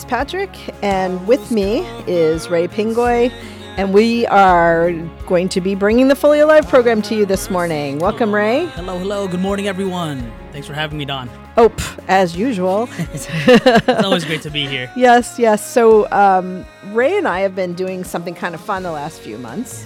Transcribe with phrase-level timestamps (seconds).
[0.00, 0.50] Fitzpatrick,
[0.82, 3.30] and with me is Ray Pingoy,
[3.76, 4.92] and we are
[5.26, 7.98] going to be bringing the Fully Alive program to you this morning.
[7.98, 8.64] Welcome, Ray.
[8.76, 9.28] Hello, hello.
[9.28, 10.32] Good morning, everyone.
[10.52, 11.28] Thanks for having me, Dawn.
[11.58, 11.70] Oh,
[12.08, 12.88] as usual.
[13.12, 14.90] It's always great to be here.
[14.96, 15.62] yes, yes.
[15.70, 19.36] So, um, Ray and I have been doing something kind of fun the last few
[19.36, 19.84] months,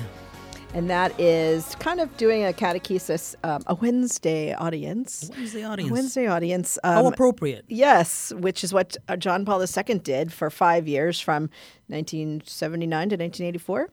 [0.74, 5.30] and that is kind of doing a catechesis, um, a Wednesday audience.
[5.34, 5.90] Wednesday audience?
[5.92, 6.78] Wednesday audience.
[6.82, 7.64] How um, appropriate.
[7.68, 11.48] Yes, which is what uh, John Paul II did for five years from
[11.88, 13.88] 1979 to 1984,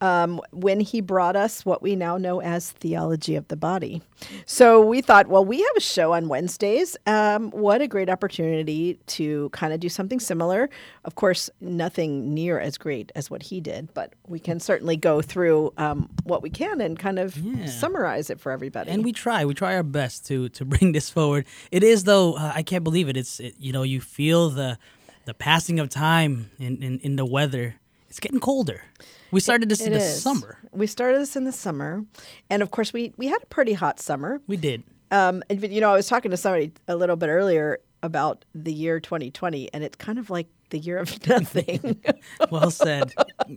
[0.00, 4.02] um, when he brought us what we now know as theology of the body.
[4.46, 6.96] So we thought, well, we have a show on Wednesdays.
[7.06, 10.68] Um, what a great opportunity to kind of do something similar.
[11.04, 15.20] Of course, nothing near as great as what he did, but we can certainly go
[15.22, 17.66] through um, what we can and kind of Yeah.
[17.66, 18.90] summarize it for everybody.
[18.90, 19.44] And we try.
[19.44, 21.44] We try our best to to bring this forward.
[21.70, 22.34] It is though.
[22.34, 23.16] Uh, I can't believe it.
[23.16, 24.78] It's it, you know you feel the
[25.26, 27.76] the passing of time in, in, in the weather.
[28.08, 28.82] It's getting colder.
[29.30, 30.22] We started this It in the is.
[30.22, 30.58] summer.
[30.72, 32.04] We started this in the summer,
[32.48, 34.40] and of course, we we had a pretty hot summer.
[34.46, 34.84] We did.
[35.10, 38.72] Um, and, you know, I was talking to somebody a little bit earlier about the
[38.72, 42.00] year 2020, and it's kind of like the year of nothing.
[42.50, 43.12] Well said.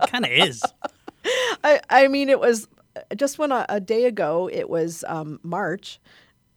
[0.07, 0.63] kind of is.
[1.63, 2.67] I, I mean, it was
[3.15, 5.99] just when a, a day ago it was um, March,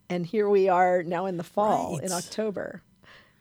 [0.08, 2.82] and here we are now in the fall in October.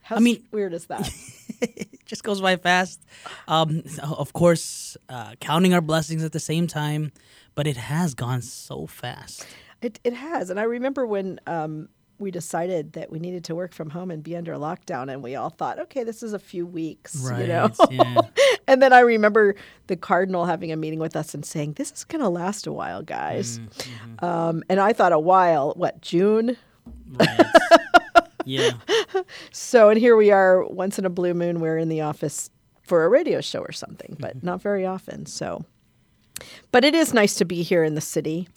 [0.09, 1.08] How mean- weird is that?
[1.62, 3.00] it just goes by fast.
[3.47, 7.12] Um, of course, uh, counting our blessings at the same time,
[7.53, 9.46] but it has gone so fast.
[9.84, 13.72] It it has, and I remember when um, we decided that we needed to work
[13.72, 16.66] from home and be under lockdown, and we all thought, okay, this is a few
[16.66, 17.70] weeks, you know.
[17.91, 18.22] Yeah.
[18.68, 19.56] and then I remember
[19.86, 22.74] the cardinal having a meeting with us and saying, "This is going to last a
[22.74, 24.26] while, guys." Mm-hmm.
[24.26, 26.58] Um, and I thought, a while, what June?
[27.12, 27.46] Right.
[28.46, 28.72] yeah.
[29.52, 32.50] So, and here we are, once in a blue moon, we're in the office
[32.82, 34.46] for a radio show or something, but Mm-hmm.
[34.46, 35.26] not very often.
[35.26, 35.66] So,
[36.72, 38.48] but it is nice to be here in the city.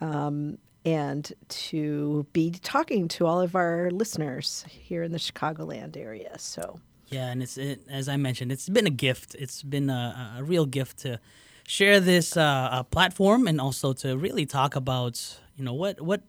[0.00, 6.38] Um, and to be talking to all of our listeners here in the Chicagoland area.
[6.38, 6.80] So,
[7.10, 9.34] Yeah, and it's it, as I mentioned, it's been a gift.
[9.34, 11.20] It's been a, a real gift to
[11.66, 16.22] share this uh, uh, platform and also to really talk about you know what what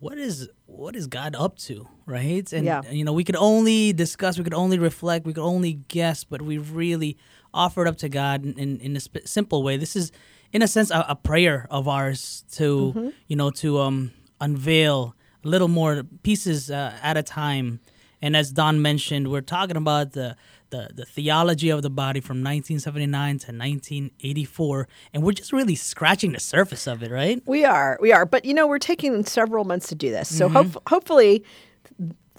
[0.00, 2.50] what is what is God up to, right?
[2.52, 2.82] And Yeah.
[2.90, 6.40] you know we could only discuss, we could only reflect, we could only guess, but
[6.42, 7.16] we really
[7.52, 9.76] offered up to God in, in, in a sp- simple way.
[9.76, 10.12] This is,
[10.52, 15.14] in a sense, a, a prayer of ours to you know to um unveil
[15.44, 17.80] a little more pieces uh, at a time.
[18.20, 20.36] And as Dawn mentioned, we're talking about the,
[20.70, 26.32] the, the theology of the body from 1979 to 1984, and we're just really scratching
[26.32, 27.42] the surface of it, right?
[27.46, 30.34] We are, we are, but you know, we're taking several months to do this.
[30.34, 30.56] So Mm-hmm.
[30.56, 31.44] hope, hopefully,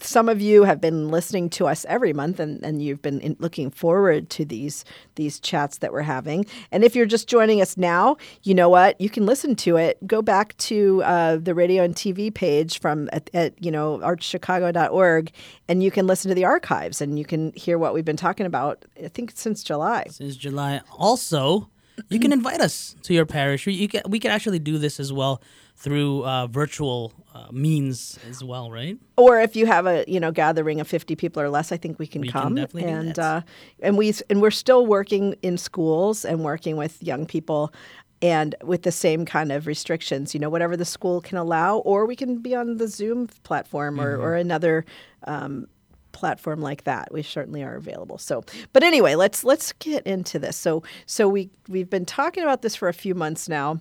[0.03, 3.35] some of you have been listening to us every month, and, and you've been in,
[3.39, 4.85] looking forward to these
[5.15, 6.45] these chats that we're having.
[6.71, 8.99] And if you're just joining us now, you know what?
[8.99, 10.05] You can listen to it.
[10.07, 15.31] Go back to uh, the radio and TV page from at, at you know archchicago.org,
[15.67, 18.45] and you can listen to the archives, and you can hear what we've been talking
[18.45, 18.85] about.
[19.03, 20.05] I think since July.
[20.09, 20.81] Since July.
[20.97, 21.69] Also,
[22.09, 23.65] you can invite us to your parish.
[23.65, 25.41] We, you can, we can actually do this as well
[25.79, 28.97] through uh, virtual uh, means as well, right?
[29.17, 31.99] or if you have a you know gathering of 50 people or less i think
[31.99, 33.41] we can We can come do and uh,
[33.81, 37.73] and we and we're still working in schools and working with young people
[38.21, 42.05] and with the same kind of restrictions you know whatever the school can allow or
[42.05, 44.85] we can be on the zoom platform or, or another
[45.25, 45.67] um,
[46.11, 47.13] platform like that.
[47.13, 48.17] We certainly are available.
[48.17, 48.43] So
[48.73, 50.57] but anyway let's let's get into this.
[50.57, 53.79] So so we we've been talking about this for a few months now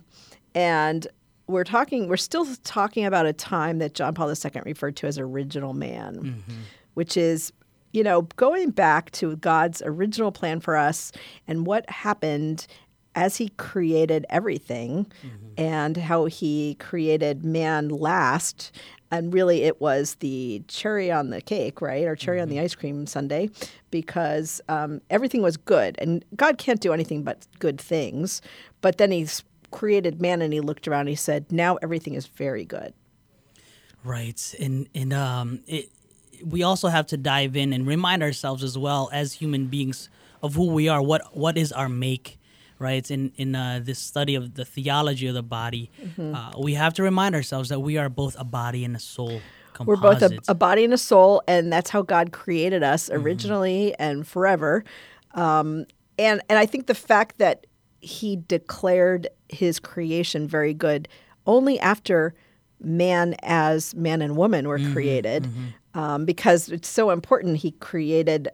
[0.55, 1.07] and
[1.49, 5.17] we're talking we're still talking about a time that John Paul II referred to as
[5.17, 6.59] original man, mm-hmm.
[6.93, 7.51] which is
[7.91, 11.11] you know going back to God's original plan for us
[11.47, 12.67] and what happened
[13.15, 15.47] as he created everything mm-hmm.
[15.57, 18.71] and how he created man last.
[19.11, 22.05] And really it was the cherry on the cake right?
[22.05, 22.65] Or cherry on the mm-hmm.
[22.65, 23.49] ice cream sundae
[23.89, 25.95] because um, everything was good.
[25.97, 28.43] And god can't do anything but good things.
[28.81, 32.27] But then he's created man and he looked around and he said now everything is
[32.27, 32.93] very good
[34.03, 35.89] Right, and and um, it,
[36.45, 40.09] we also have to dive in and remind ourselves as well as human beings
[40.41, 41.01] of who we are.
[41.01, 42.39] What what is our make?
[42.79, 46.33] Right, in in uh, this study of the theology of the body, Mm-hmm.
[46.33, 49.41] uh, we have to remind ourselves that we are both a body and a soul.
[49.85, 53.93] we're both a, a body and a soul and that's how god created us originally
[53.99, 54.83] and forever
[55.35, 55.85] um,
[56.17, 57.65] and and i think the fact that
[57.99, 61.07] he declared his creation very good
[61.45, 62.33] only after
[62.81, 65.47] man as man and woman were created
[65.93, 68.47] Um, because it's so important he created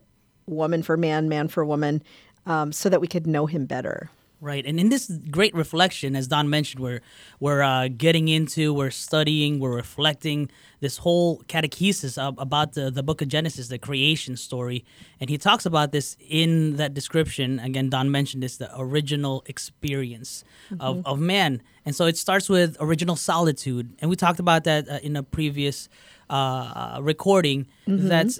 [0.47, 2.01] woman for man man for woman
[2.45, 4.09] um, so that we could know him better
[4.41, 7.01] Right, and in this great reflection, as Dawn mentioned, we're
[7.39, 10.49] we're uh, getting into, we're studying, we're reflecting
[10.81, 14.83] this whole catechesis of, about the the Book of Genesis, the creation story,
[15.19, 17.59] and he talks about this in that description.
[17.59, 20.43] Again, Dawn mentioned this, the original experience
[20.79, 24.89] of of man, and so it starts with original solitude, and we talked about that
[24.89, 25.87] uh, in a previous
[26.29, 27.67] uh, recording.
[28.09, 28.39] That's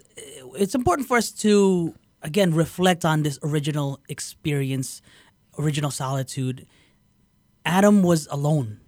[0.58, 5.02] it's important for us to again reflect on this original experience
[5.58, 6.66] original solitude,
[7.66, 8.80] Adam was alone.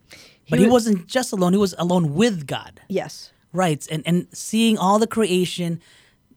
[0.49, 2.81] But he, wa- wasn't just alone, he was alone with God.
[2.87, 3.87] yes Right.
[3.89, 5.79] And and seeing all the creation,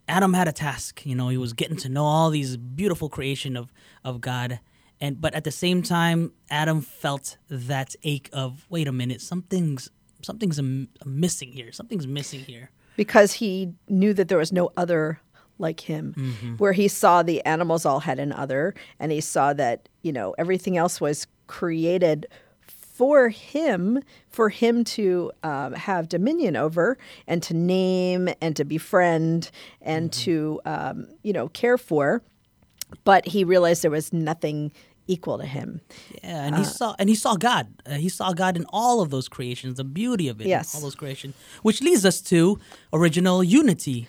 [0.09, 1.05] Adam had a task.
[1.05, 3.73] You know, he was getting to know all these beautiful creation of,
[4.05, 4.61] of God.
[5.01, 9.91] And but at the same time, Adam felt that ache of, wait a minute, something's
[10.23, 11.73] something's am- missing here.
[11.73, 12.71] Something's missing here.
[12.97, 15.21] because he knew that there was no other
[15.59, 16.55] like him mm-hmm.
[16.57, 20.35] where he saw the animals all had an other and he saw that you know
[20.39, 22.27] everything else was created
[22.67, 29.51] for him for him to um, have dominion over and to name and to befriend
[29.81, 32.23] and to um, you know care for
[33.05, 34.71] but he realized there was nothing
[35.07, 35.81] equal to him
[36.23, 37.67] Yeah, and he saw and he saw God.
[37.87, 40.75] Uh, he saw God in all of those creations, the beauty of it, Yes.
[40.75, 42.59] all those creations, which leads us to
[42.93, 44.07] original unity.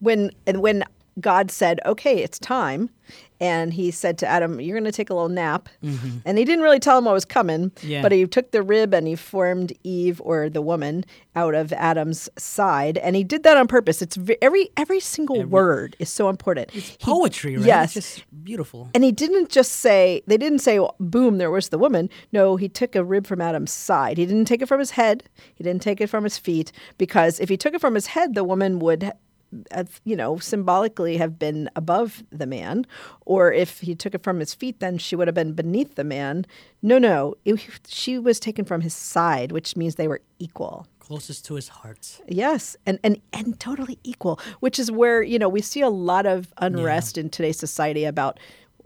[0.00, 0.82] when and when
[1.20, 2.90] God said, "Okay, it's time,"
[3.40, 6.18] and He said to Adam, "You're going to take a little nap," mm-hmm.
[6.24, 8.02] and He didn't really tell him what was coming, Yeah.
[8.02, 11.04] but He took the rib and He formed Eve or the woman
[11.36, 14.02] out of Adam's side, and He did that on purpose.
[14.02, 16.70] It's ve- every every single word is so important.
[16.70, 17.66] He- Poetry, right?
[17.66, 17.96] Yes.
[17.96, 18.90] It's just beautiful.
[18.94, 22.08] and he didn't just say, they didn't say, boom, there was the woman.
[22.32, 24.18] No, he took a rib from Adam's side.
[24.18, 25.24] He didn't take it from his head.
[25.54, 28.34] He didn't take it from his feet because if he took it from his head,
[28.34, 29.12] the woman would,
[29.72, 32.86] Uh, you know, symbolically have been above the man.
[33.26, 36.04] Or if he took it from his feet, then she would have been beneath the
[36.04, 36.46] man.
[36.82, 40.86] No, no, it, she was taken from his side, which means they were equal.
[41.00, 42.20] Closest to his heart.
[42.28, 46.26] Yes, and, and and totally equal, which is where you know we see a lot
[46.26, 48.38] of unrest in today's society about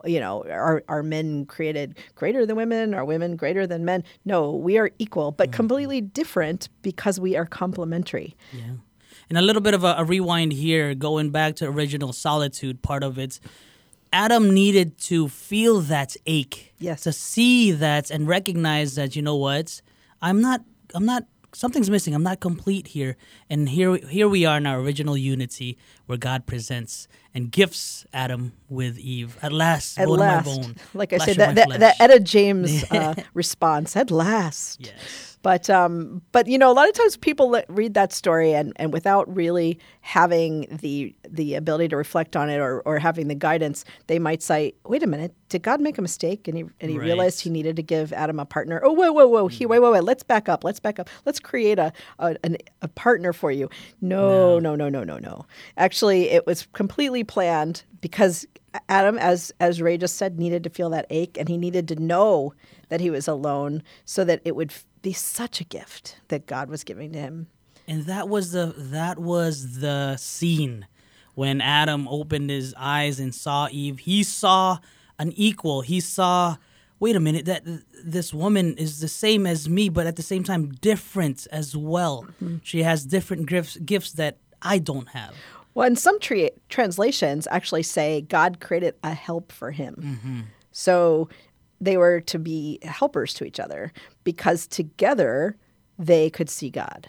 [0.05, 4.51] you know are are men created greater than women are women greater than men no
[4.51, 5.57] we are equal but mm-hmm.
[5.57, 8.75] completely different because we are complementary Yeah.
[9.35, 13.03] And a little bit of a, a rewind here, going back to original solitude part
[13.03, 13.41] of it.
[14.13, 16.73] Adam needed to feel that ache.
[16.79, 17.01] Yes.
[17.01, 19.83] To see that and recognize that, you know what?
[20.23, 20.61] I'm not
[20.95, 22.15] I'm not something's missing.
[22.15, 23.17] I'm not complete here.
[23.51, 28.53] And here here we are in our original unity where God presents and gifts Adam
[28.69, 29.37] with Eve.
[29.43, 30.77] At last, at bone last my bone.
[30.95, 35.34] like i said that, that, that etta james uh, response at last Yes.
[35.45, 38.95] But um, but you know, a lot of times people read that story and, and
[38.95, 43.85] without really having the the ability to reflect on it or, or having the guidance,
[44.07, 46.97] they might say, "Wait a minute, did God make a mistake?" And he and he
[46.99, 47.05] Right.
[47.05, 48.81] realized he needed to give Adam a partner.
[48.83, 50.05] Oh, whoa, whoa, whoa, he, wait, wait, wait.
[50.05, 50.65] Let's back up.
[50.65, 51.11] Let's back up.
[51.27, 53.69] Let's create a a, an, a partner for you.
[54.01, 55.45] No, no, no, no, no, no.
[55.77, 58.47] Actually, it was completely planned because
[58.89, 61.97] Adam, as as Ray just said, needed to feel that ache, and he needed to
[61.97, 62.55] know
[62.95, 64.73] that he was alone, so that it would
[65.03, 67.49] be such a gift that God was giving to him.
[67.89, 70.87] and that was the that was the scene
[71.35, 73.99] when Adam opened his eyes and saw Eve.
[73.99, 74.79] He saw
[75.19, 75.81] an equal.
[75.81, 76.57] He saw,
[77.01, 77.65] wait a minute, that
[78.05, 82.23] this woman is the same as me, but at the same time different as well.
[82.23, 82.59] Mm-hmm.
[82.63, 85.35] She has different gifts gifts that I don't have.
[85.75, 89.95] Well, and some tre- translations actually say God created a help for him.
[89.99, 90.41] Mm-hmm.
[90.71, 91.29] So
[91.81, 93.93] they were to be helpers to each other
[94.25, 95.57] because together
[95.99, 97.09] they could see God.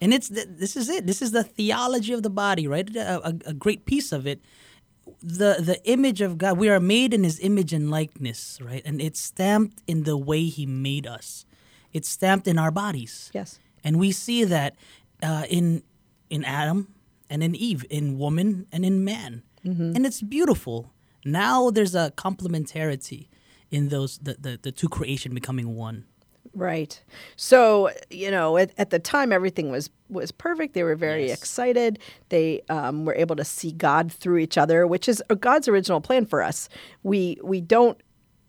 [0.00, 1.06] and it's this is it.
[1.06, 2.88] This is the theology of the body, right?
[2.96, 4.40] A, a, a great piece of it.
[5.22, 6.56] The the image of God.
[6.58, 8.82] We are made in His image and likeness, right?
[8.84, 11.44] And it's stamped in the way He made us.
[11.92, 13.30] It's stamped in our bodies.
[13.34, 13.58] Yes.
[13.84, 14.76] and we see that
[15.22, 15.82] uh, in
[16.30, 16.94] in Adam
[17.28, 20.92] and in Eve, in woman and in man, and it's beautiful.
[21.24, 23.28] Now there's a complementarity
[23.70, 26.04] in those the, the, the two creation becoming one.
[26.52, 27.00] Right.
[27.36, 30.74] So, you know, at, at the time, everything was, was perfect.
[30.74, 31.38] They were very Yes.
[31.38, 32.00] excited.
[32.28, 36.26] They um, were able to see God through each other, which is God's original plan
[36.26, 36.68] for us.
[37.04, 38.00] We, we don't,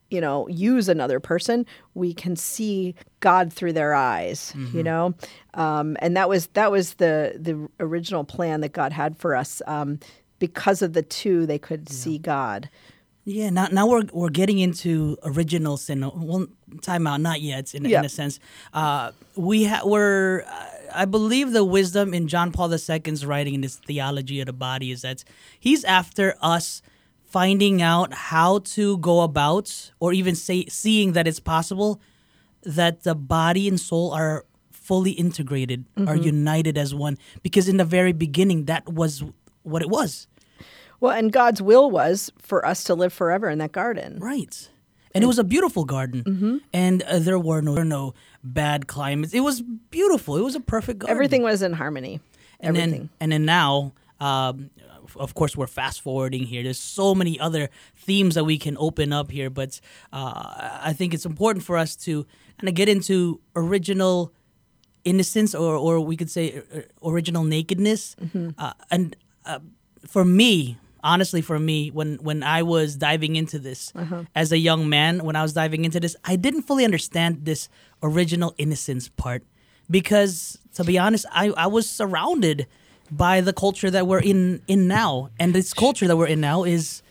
[0.10, 1.66] you know, use another person.
[1.94, 5.13] We can see God through their eyes, you know?
[5.54, 9.62] Um, and that was, that was the, the original plan that God had for us.
[9.68, 10.00] Um,
[10.40, 12.68] because of the two, they could see God.
[13.24, 16.01] Yeah, now now we're we're getting into original sin.
[16.01, 16.48] Well,
[16.82, 17.75] time out, not yet.
[17.75, 18.00] In, Yeah.
[18.00, 18.40] in a sense,
[18.74, 20.42] uh, we ha- we're.
[20.48, 24.54] Uh, I believe the wisdom in John Paul II's writing in his theology of the
[24.54, 25.24] body is that
[25.60, 26.82] he's after us
[27.24, 32.01] finding out how to go about, or even say seeing that it's possible
[32.63, 37.18] that the body and soul are fully integrated, are united as one.
[37.42, 39.24] Because in the very beginning, that was
[39.63, 40.28] what it was.
[41.01, 44.20] Well, and God's will was for us to live forever in that garden.
[44.20, 44.70] Right.
[45.13, 48.13] And it was a beautiful garden, and uh, there were no there were no
[48.46, 49.34] bad climates.
[49.34, 50.38] It was beautiful.
[50.38, 51.12] It was a perfect garden.
[51.13, 52.22] Everything was in harmony.
[52.62, 52.91] and Everything.
[52.91, 53.91] then and then now,
[54.22, 54.70] um,
[55.17, 56.63] of course, we're fast forwarding here.
[56.63, 59.81] There's so many other themes that we can open up here, but
[60.13, 62.25] uh, I think it's important for us to
[62.60, 64.31] kind of get into original
[65.03, 68.15] innocence, or or we could say uh, original nakedness.
[68.58, 69.60] Uh, and uh,
[70.08, 73.93] for me, honestly, for me, when when I was diving into this
[74.36, 77.70] as a young man, when I was diving into this, I didn't fully understand this
[78.03, 79.43] original innocence part
[79.89, 82.67] because, to be honest, I I was surrounded
[83.12, 86.63] by the culture that we're in in now, and this culture that we're in now
[86.63, 87.01] is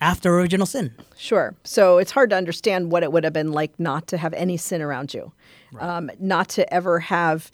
[0.00, 0.92] after original sin.
[1.16, 1.54] Sure.
[1.64, 4.58] So it's hard to understand what it would have been like not to have any
[4.58, 5.32] sin around you,
[5.80, 7.50] um, not to ever have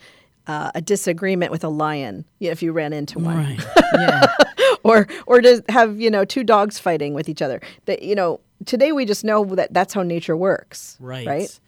[0.46, 3.60] uh, a disagreement with a lion if you ran into one, Right.
[3.94, 4.26] yeah.
[4.84, 7.60] or or to have you know two dogs fighting with each other.
[7.86, 10.96] That you know today we just know that that's how nature works.
[11.00, 11.26] Right.
[11.26, 11.60] Right.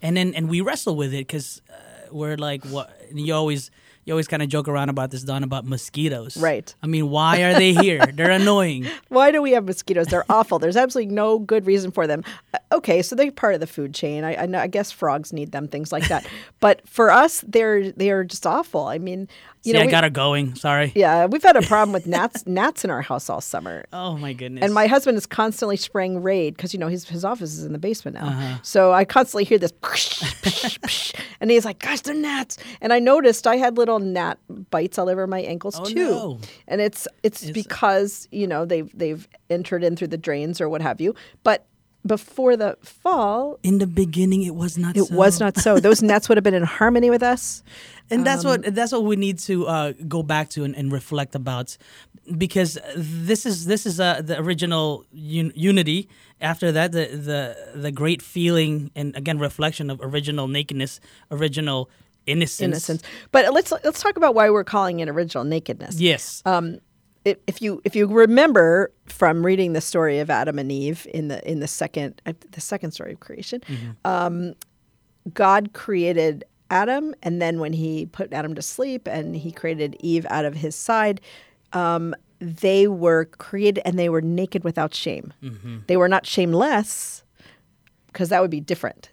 [0.00, 1.74] And then and we wrestle with it because uh,
[2.10, 2.90] we're like, what?
[3.14, 3.70] You always
[4.04, 6.36] you always kind of joke around about this, Dawn, about mosquitoes.
[6.36, 6.74] Right.
[6.82, 8.04] I mean, why are they here?
[8.12, 8.86] They're annoying.
[9.08, 10.06] Why do we have mosquitoes?
[10.08, 10.58] They're awful.
[10.58, 12.24] There's absolutely no good reason for them.
[12.52, 14.24] Uh, Okay, so they're part of the food chain.
[14.24, 16.26] I, I, know, I guess frogs need them, things like that.
[16.60, 18.86] but for us, they're they're just awful.
[18.86, 19.28] I mean,
[19.64, 20.54] you See, know, I we- got her going.
[20.54, 20.92] Sorry.
[20.94, 23.84] yeah, we've had a problem with gnats gnats in our house all summer.
[23.92, 24.64] Oh my goodness.
[24.64, 27.72] And my husband is constantly spraying Raid because you know his his office is in
[27.72, 28.26] the basement now.
[28.26, 28.58] Uh-huh.
[28.62, 32.92] So I constantly hear this, psh, psh, psh, and he's like, "Gosh, they're gnats!" And
[32.92, 34.38] I noticed I had little gnat
[34.70, 35.94] bites all over my ankles Oh, too.
[35.94, 36.38] no.
[36.66, 40.80] And it's it's because you know they've they've entered in through the drains or what
[40.82, 41.14] have you.
[41.44, 41.66] But
[42.06, 44.96] before the fall, in the beginning, it was not.
[44.96, 45.14] it so.
[45.14, 45.78] was not so.
[45.88, 47.62] Those gnats would have been in harmony with us.
[48.10, 50.90] and that's Um, what that's what we need to uh, go back to and, and
[50.92, 51.76] reflect about
[52.36, 56.08] because this is this is uh, the original un- unity
[56.40, 61.88] after that the, the the great feeling and again reflection of original nakedness original
[62.26, 63.02] innocence Innocence.
[63.32, 66.00] But let's let's talk about why we're calling it original nakedness.
[66.00, 66.78] yes um,
[67.24, 71.48] if you if you remember from reading the story of Adam and Eve in the
[71.50, 73.60] in the second uh, the second story of creation,
[74.04, 74.54] um,
[75.32, 80.26] God created Adam, and then when He put Adam to sleep and He created Eve
[80.30, 81.20] out of His side,
[81.72, 85.32] um, they were created and they were naked without shame.
[85.86, 87.22] They were not shameless
[88.08, 89.11] because that would be different.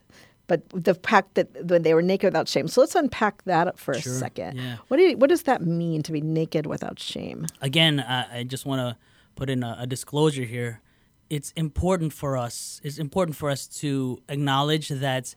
[0.50, 2.68] But the fact that when they were naked without shame.
[2.68, 4.58] So let's unpack that for Sure, a second.
[4.58, 4.78] yeah.
[4.90, 7.46] What do you, what does that mean to be naked without shame?
[7.62, 8.98] again, I, I just want to
[9.40, 10.82] put in a, a disclosure here.
[11.30, 12.82] It's important for us.
[12.84, 15.36] It's important for us to acknowledge that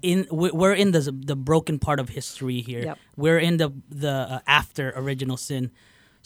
[0.00, 2.82] in we- we're in the the broken part of history here.
[2.90, 2.98] Yep.
[3.16, 3.68] We're in the
[4.04, 5.70] the uh, after original sin.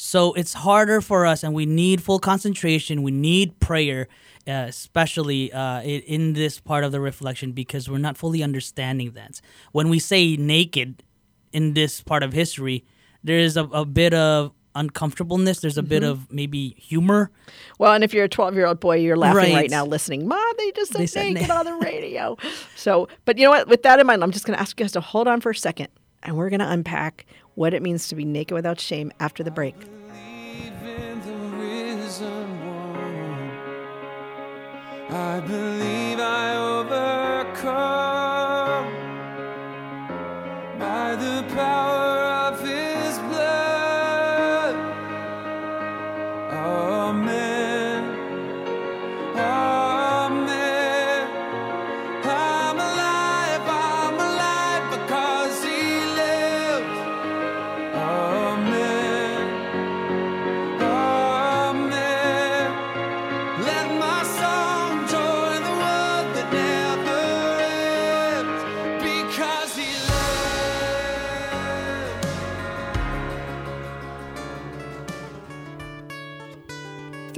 [0.04, 3.04] So it's harder for us, and we need full concentration.
[3.04, 4.08] We need prayer,
[4.48, 9.40] uh, especially uh, in this part of the reflection, because we're not fully understanding that.
[9.70, 11.04] When we say naked
[11.52, 12.84] in this part of history,
[13.22, 15.60] there is a, a bit of uncomfortableness.
[15.60, 17.30] There's a bit of maybe humor.
[17.78, 19.70] Well, and if you're a 12 year old boy, you're laughing right, Right.
[19.70, 20.26] now listening.
[20.26, 22.36] Mom, they just They said said naked na- on the radio.
[22.74, 23.68] So, but you know what?
[23.68, 25.50] With that in mind, I'm just going to ask you guys to hold on for
[25.50, 25.88] a second
[26.24, 29.50] and we're going to unpack what it means to be naked without shame after the
[29.50, 29.76] break.
[35.10, 38.11] I believe I overcome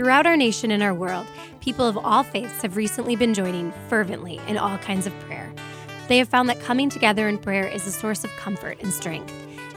[0.05, 1.27] Throughout our nation and our world,
[1.63, 5.51] people of all faiths have recently been joining fervently in all kinds of prayer.
[6.09, 9.33] They have found that coming together in prayer is a source of comfort and strength.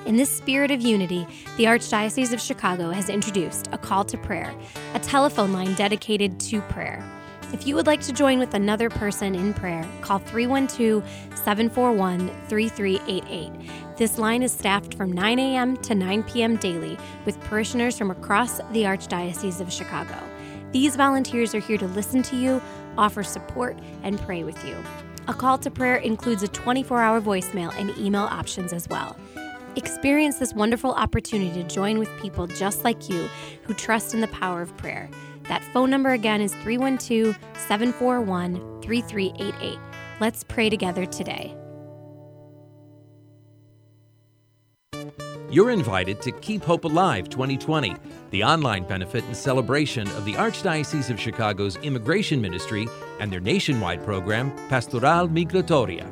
[0.05, 4.53] In this spirit of unity, the Archdiocese of Chicago has introduced a call to prayer,
[4.95, 7.01] a telephone line dedicated to prayer.
[7.53, 11.01] If you would like to join with another person in prayer, call 312
[11.33, 13.97] 741 3388.
[13.97, 15.77] This line is staffed from 9 a.m.
[15.77, 16.57] to 9 p.m.
[16.57, 20.17] daily with parishioners from across the Archdiocese of Chicago.
[20.73, 22.61] These volunteers are here to listen to you,
[22.97, 24.75] offer support, and pray with you.
[25.29, 29.15] A call to prayer includes a 24 hour voicemail and email options as well.
[29.77, 33.29] Experience this wonderful opportunity to join with people just like you
[33.63, 35.09] who trust in the power of prayer.
[35.47, 37.37] That phone number again is 312
[37.67, 39.79] 741 3388.
[40.19, 41.55] Let's pray together today.
[45.49, 47.95] You're invited to Keep Hope Alive 2020,
[48.31, 52.85] the online benefit and celebration of the Archdiocese of Chicago's Immigration Ministry
[53.21, 56.05] and their nationwide program, Pastoral Migratoria.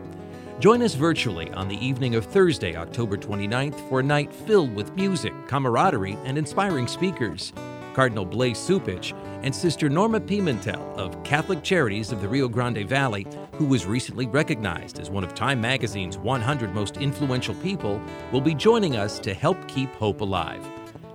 [0.60, 4.96] Join us virtually on the evening of Thursday, October 29th, for a night filled with
[4.96, 7.52] music, camaraderie, and inspiring speakers.
[7.96, 13.26] Cardinal Blase Cupich and Sister Norma Pimentel of Catholic Charities of the Rio Grande Valley,
[13.54, 18.02] who was recently recognized as one of Time Magazine's 100 most influential people,
[18.34, 20.68] will be joining us to help keep hope alive.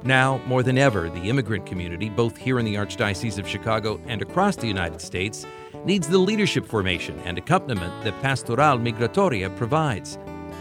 [0.05, 4.23] Now, more than ever, the immigrant community, both here in the Archdiocese of Chicago and
[4.23, 5.45] across the United States,
[5.85, 10.19] needs the leadership formation and accompaniment that Pastoral Migratoria provides.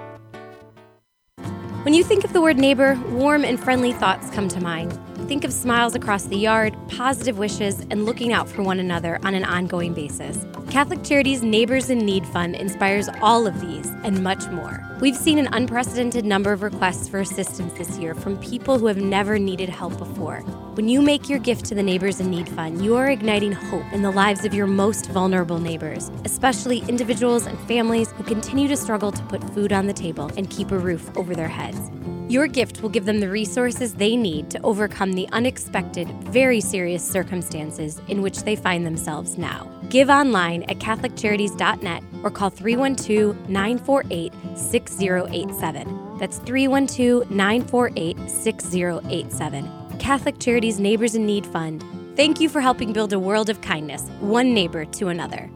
[1.85, 4.96] When you think of the word neighbor, warm and friendly thoughts come to mind.
[5.29, 9.35] Think of smiles across the yard, positive wishes, and looking out for one another on
[9.35, 10.45] an ongoing basis.
[10.69, 14.85] Catholic Charities Neighbors in Need Fund inspires all of these and much more.
[15.01, 18.99] We've seen an unprecedented number of requests for assistance this year from people who have
[18.99, 20.41] never needed help before.
[20.75, 23.91] When you make your gift to the Neighbors in Need Fund, you are igniting hope
[23.93, 28.77] in the lives of your most vulnerable neighbors, especially individuals and families who continue to
[28.77, 31.91] struggle to put food on the table and keep a roof over their heads.
[32.33, 37.07] Your gift will give them the resources they need to overcome the unexpected, very serious
[37.07, 39.71] circumstances in which they find themselves now.
[39.90, 46.16] Give online at CatholicCharities.net or call 312 948 6087.
[46.18, 49.99] That's 312 948 6087.
[49.99, 51.85] Catholic Charities Neighbors in Need Fund.
[52.16, 55.51] Thank you for helping build a world of kindness, one neighbor to another.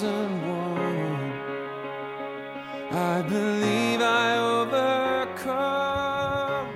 [0.00, 1.32] Risen one.
[2.92, 4.38] I believe I
[5.42, 6.68] overcome.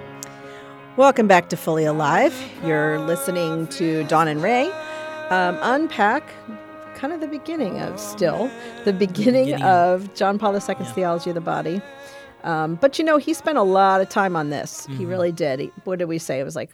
[0.96, 2.35] Welcome back to Fully Alive.
[2.64, 4.72] You're listening to Dawn and Ray
[5.30, 6.28] um, unpack
[6.96, 8.50] kind of the beginning of still
[8.85, 9.64] the beginning, beginning.
[9.64, 11.80] of John Paul II's theology of the body.
[12.42, 14.87] Um, but you know, he spent a lot of time on this.
[14.87, 15.61] He really did.
[15.61, 16.40] He, what did we say?
[16.40, 16.70] It was like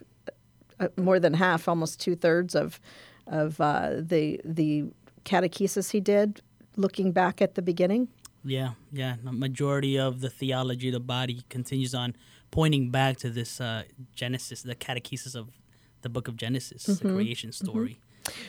[0.80, 2.80] uh, more than half, almost two thirds of
[3.26, 4.86] of uh, the the
[5.28, 6.40] catechesis he did,
[6.76, 8.08] looking back at the beginning.
[8.44, 9.16] Yeah, yeah.
[9.22, 12.16] The majority of the theology of the body continues on
[12.50, 13.82] pointing back to this uh,
[14.14, 15.48] Genesis, the catechesis of
[16.02, 17.98] the book of Genesis, the creation story.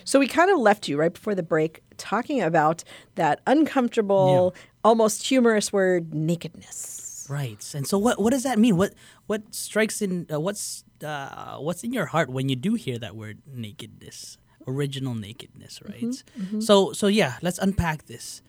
[0.04, 2.84] So we kind of left you right before the break talking about
[3.16, 7.28] that uncomfortable, almost humorous word, nakedness.
[7.30, 7.64] Right.
[7.76, 8.76] And so what what does that mean?
[8.78, 8.94] What
[9.28, 13.16] what strikes in uh, what's uh, what's in your heart when you do hear that
[13.16, 14.38] word nakedness?
[14.70, 16.24] Original nakedness, mm-hmm, right?
[16.40, 16.60] Mm-hmm.
[16.62, 18.42] So so yeah, let's unpack this.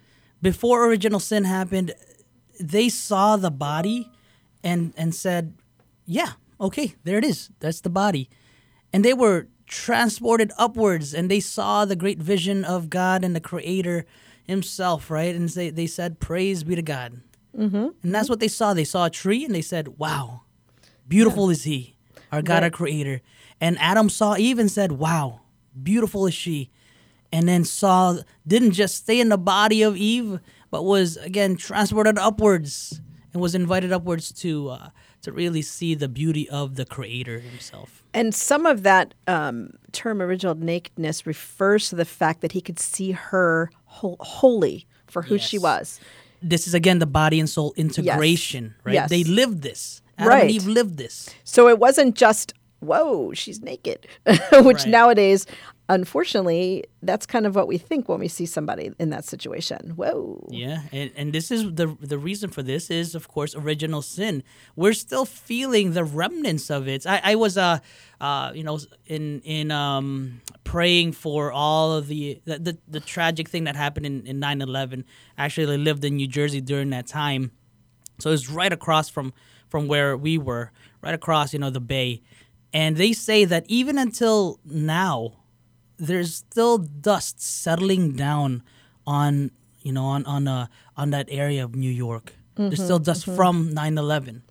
[0.42, 1.92] Before original sin happened,
[2.58, 4.10] they saw the body
[4.62, 5.54] and and said,
[6.04, 7.50] "Yeah, okay, there it is.
[7.60, 8.28] That's the body."
[8.92, 13.40] And they were transported upwards and they saw the great vision of God and the
[13.40, 14.04] creator
[14.44, 15.34] himself, right?
[15.34, 17.22] And they they said, "Praise be to God."
[17.56, 17.76] Mm-hmm.
[17.76, 18.32] And that's mm-hmm.
[18.32, 18.74] what they saw.
[18.74, 20.42] They saw a tree and they said, Wow,
[21.08, 21.96] beautiful is he,
[22.30, 23.20] our God, our creator.
[23.60, 25.40] And Adam saw Eve and said, Wow,
[25.82, 26.70] beautiful as she.
[27.32, 32.18] And then saw, didn't just stay in the body of Eve, but was again transported
[32.18, 33.00] upwards
[33.32, 34.88] and was invited upwards to uh,
[35.22, 38.02] to really see the beauty of the creator himself.
[38.12, 42.80] And some of that um, term, original nakedness, refers to the fact that he could
[42.80, 46.00] see her whole, wholly for who she was.
[46.42, 48.94] This is again the body and soul integration, right?
[48.94, 49.10] Yes.
[49.10, 50.02] They lived this.
[50.18, 50.42] Adam Right.
[50.42, 51.30] and Eve lived this.
[51.44, 54.06] So it wasn't just, whoa, she's naked,
[54.52, 54.86] which Right.
[54.88, 55.46] nowadays,
[55.88, 59.92] unfortunately, that's kind of what we think when we see somebody in that situation.
[59.96, 60.46] Whoa.
[60.50, 64.42] Yeah, and, and this is the the reason for this is of course original sin.
[64.76, 67.06] We're still feeling the remnants of it.
[67.06, 67.78] I, I was uh
[68.20, 73.48] uh you know in in um praying for all of the the, the, the tragic
[73.48, 75.04] thing that happened in, in 9-11.
[75.36, 77.50] Actually I lived in New Jersey during that time.
[78.20, 79.32] So it's right across from
[79.68, 82.22] from where we were, right across, you know, the bay.
[82.72, 85.32] And they say that even until now,
[85.98, 88.62] there's still dust settling down
[89.06, 89.50] on
[89.82, 92.34] you know on on uh, on that area of New York.
[92.56, 94.42] There's still dust from 9/11,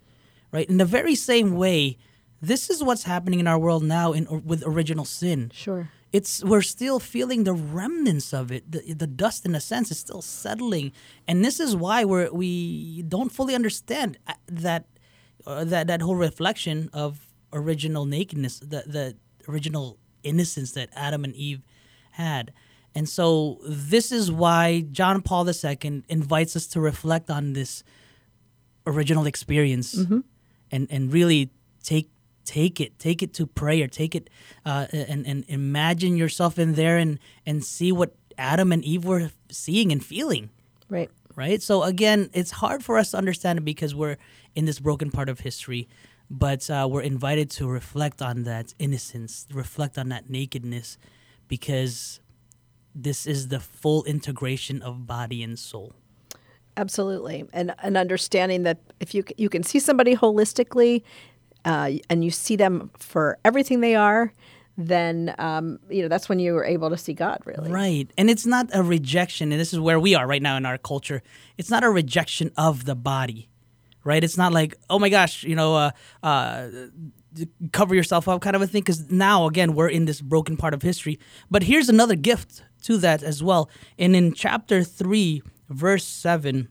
[0.51, 0.67] right?
[0.67, 1.97] In the very same way,
[2.41, 5.51] this is what's happening in our world now in with original sin.
[5.53, 5.89] Sure.
[6.11, 8.71] It's we're still feeling the remnants of it.
[8.71, 10.91] The, the dust, in a sense, is still settling,
[11.27, 14.85] and this is why we're we don't fully understand uh, that
[15.45, 19.15] uh, that that whole reflection of original nakedness, the the
[19.47, 21.61] original innocence that Adam and Eve
[22.11, 22.51] had.
[22.95, 27.83] And so this is why John Paul II invites us to reflect on this
[28.87, 29.93] original experience
[30.71, 31.51] and and really
[31.83, 32.09] take
[32.45, 34.29] take it take it to prayer take it
[34.65, 39.29] uh, and and imagine yourself in there and and see what Adam and Eve were
[39.51, 40.49] seeing and feeling
[40.89, 41.11] Right.
[41.35, 41.61] right?
[41.61, 44.17] So again, it's hard for us to understand it because we're
[44.55, 45.87] in this broken part of history,
[46.29, 50.97] but uh, we're invited to reflect on that innocence, reflect on that nakedness,
[51.47, 52.19] because
[52.93, 55.93] this is the full integration of body and soul.
[56.77, 61.03] Absolutely, and and understanding that if you you can see somebody holistically,
[61.65, 64.31] uh, and you see them for everything they are,
[64.77, 67.41] then um, you know that's when you are able to see God.
[67.45, 68.09] Really, Right.
[68.17, 70.77] And it's not a rejection, and this is where we are right now in our
[70.77, 71.21] culture.
[71.57, 73.49] It's not a rejection of the body,
[74.09, 74.23] right?
[74.23, 75.91] It's not like, oh my gosh, you know, uh,
[76.23, 76.67] uh,
[77.71, 78.81] cover yourself up kind of a thing.
[78.81, 81.19] Because now, again, we're in this broken part of history.
[81.49, 83.69] But here's another gift to that as well.
[83.99, 86.67] And in chapter 3, verse 7,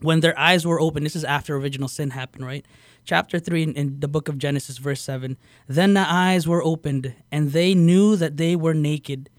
[0.00, 2.66] when their eyes were open, this is after original sin happened, right?
[3.04, 5.36] Chapter 3 in, in the book of Genesis, verse 7.
[5.68, 9.30] Then the eyes were opened, and they knew that they were naked,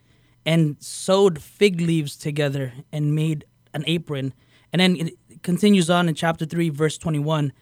[0.45, 4.33] and sewed fig leaves together and made an apron.
[4.71, 5.11] And then
[5.43, 7.53] continues on in chapter 3, verse 21.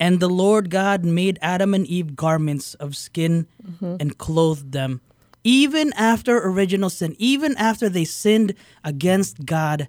[0.00, 3.96] And the Lord God made Adam and Eve garments of skin mm-hmm.
[4.00, 5.00] and clothed them.
[5.44, 9.88] Even after original sin, even after they sinned against God,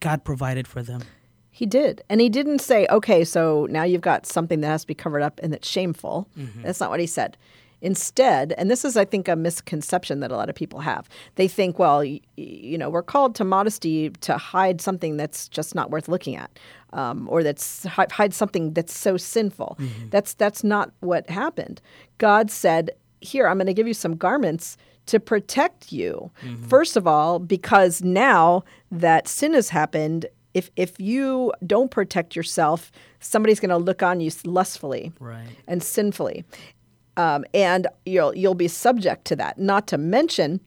[0.00, 1.02] God provided for them.
[1.50, 4.86] He did, and he didn't say, "Okay, so now you've got something that has to
[4.86, 6.62] be covered up and that's shameful." Mm-hmm.
[6.62, 7.36] That's not what he said.
[7.82, 11.08] Instead, and this is, I think, a misconception that a lot of people have.
[11.34, 15.74] They think, well, y- you know, we're called to modesty to hide something that's just
[15.74, 16.58] not worth looking at,
[16.94, 19.78] um, or that's hi- hide something that's so sinful.
[20.10, 21.80] That's that's not what happened.
[22.18, 26.32] God said, "Here, I'm going to give you some garments." To protect you,
[26.68, 32.90] first of all, because now that sin has happened, if if you don't protect yourself,
[33.20, 35.46] somebody's going to look on you lustfully Right.
[35.68, 36.44] and sinfully,
[37.16, 39.58] um, and you'll you'll be subject to that.
[39.58, 40.60] Not to mention,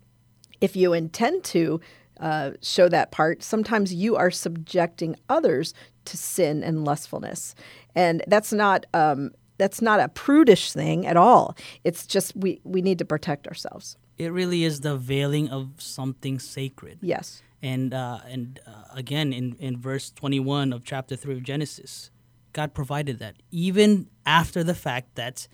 [0.62, 1.80] if you intend to
[2.20, 5.74] uh, show that part, sometimes you are subjecting others
[6.06, 7.56] to sin and lustfulness,
[7.96, 8.86] and that's not.
[8.94, 11.56] Um, that's not a prudish thing at all.
[11.84, 13.98] It's just we, we need to protect ourselves.
[14.18, 17.00] It really is the veiling of something sacred.
[17.02, 17.44] Yes.
[17.62, 22.10] And uh, and uh, again in, in verse 21 of chapter 3 of Genesis,
[22.54, 25.50] God provided that even after the fact that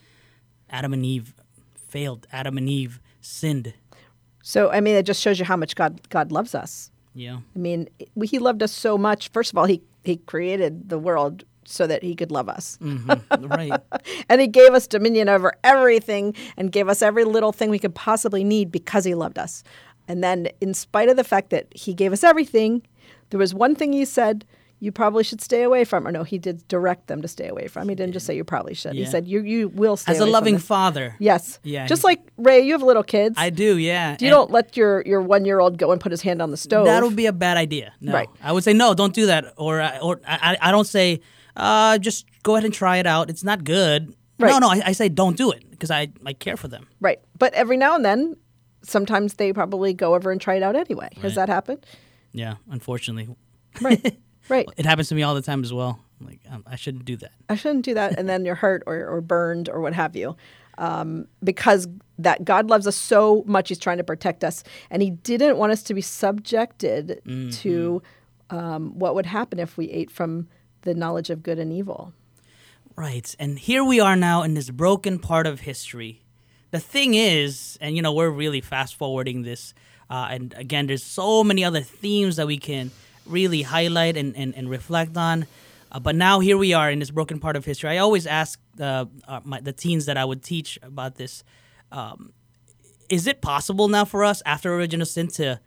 [0.76, 1.34] Adam and Eve
[1.88, 3.74] failed, Adam and Eve sinned.
[4.44, 6.92] So I mean, it just shows you how much God God loves us.
[7.14, 7.38] Yeah.
[7.56, 7.88] I mean,
[8.24, 9.30] He loved us so much.
[9.32, 13.46] First of all, He He created the world so that He could love us, Mm-hmm.
[13.48, 13.82] right.
[14.30, 17.96] and He gave us dominion over everything, and gave us every little thing we could
[17.96, 19.64] possibly need because He loved us.
[20.08, 22.82] And then, in spite of the fact that He gave us everything,
[23.30, 24.46] there was one thing He said.
[24.80, 27.68] You probably should stay away from, or no, he did direct them to stay away
[27.68, 27.88] from.
[27.90, 28.94] He didn't just say you probably should.
[28.94, 31.16] He said you you will stay As a loving this." father.
[31.20, 31.60] Yes.
[31.64, 33.36] Yeah, Just like Ray, you have little kids.
[33.38, 34.12] I do, yeah.
[34.20, 36.52] you And don't let your your one year old go and put his hand on
[36.52, 36.86] the stove.
[36.86, 37.94] That would be a bad idea.
[38.02, 38.14] No.
[38.14, 38.28] Right.
[38.44, 39.54] I would say no, don't do that.
[39.58, 41.22] Or I- or I, I don't say
[41.56, 43.30] uh, just go ahead and try it out.
[43.30, 44.14] It's not good.
[44.40, 44.60] No, Right.
[44.60, 44.70] no.
[44.70, 46.88] I, I say don't do it because I, I care for them.
[47.00, 47.20] right.
[47.40, 48.36] But every now and then,
[48.84, 51.10] sometimes they probably go over and try it out anyway.
[51.22, 51.48] Has Right.
[51.48, 51.86] that happened?
[52.34, 53.30] Yeah, unfortunately,
[53.82, 54.18] Right.
[54.50, 54.68] right.
[54.78, 56.00] it happens to me all the time as well.
[56.22, 57.32] Like um, I shouldn't do that.
[57.50, 60.36] I shouldn't do that, and then you're hurt or, or burned or what have you,
[60.78, 61.88] um, because
[62.20, 63.70] that God loves us so much.
[63.70, 68.02] He's trying to protect us, and He didn't want us to be subjected to
[68.50, 70.48] um, what would happen if we ate from
[70.82, 72.14] the knowledge of good and evil.
[72.96, 73.36] Right.
[73.40, 76.22] And here we are now in this broken part of history.
[76.72, 79.74] The thing is, and you know, we're really fast forwarding this.
[80.10, 82.92] Uh, and again, there's so many other themes that we can
[83.26, 85.46] really highlight and, and, and reflect on.
[85.92, 87.90] Uh, but now here we are in this broken part of history.
[87.90, 91.44] I always ask uh, uh, my, the teens that I would teach about this
[91.92, 92.34] um,
[93.10, 95.60] is it possible now for us after original sin to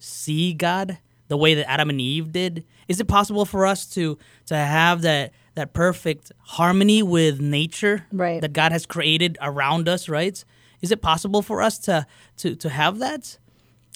[0.00, 0.98] see God
[1.28, 2.64] the way that Adam and Eve did?
[2.88, 8.40] Is it possible for us to to have that that perfect harmony with nature Right.
[8.40, 10.42] that God has created around us, right?
[10.80, 12.06] Is it possible for us to
[12.38, 13.38] to to have that?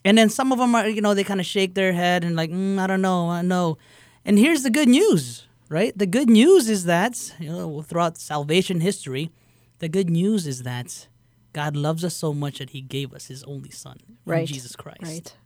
[0.05, 2.37] And then some of them are, you know, they kind of shake their head and
[2.37, 3.79] like, mm, I don't know, I know.
[4.25, 5.97] And here's the good news, right?
[5.97, 9.31] The good news is that, you know, throughout salvation history,
[9.79, 11.09] the good news is that
[11.53, 14.47] God loves us so much that He gave us His only Son, Right.
[14.47, 15.03] Jesus Christ.
[15.03, 15.37] Right.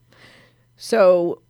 [0.76, 1.42] So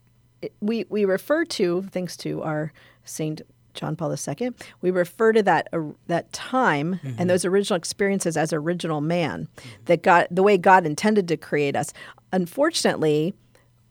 [0.60, 2.72] we we refer to thanks to our
[3.04, 3.42] Saint
[3.74, 8.52] John Paul II, we refer to that uh, that time and those original experiences as
[8.52, 9.48] original man,
[9.86, 11.92] that God the way God intended to create us.
[12.34, 13.32] Unfortunately,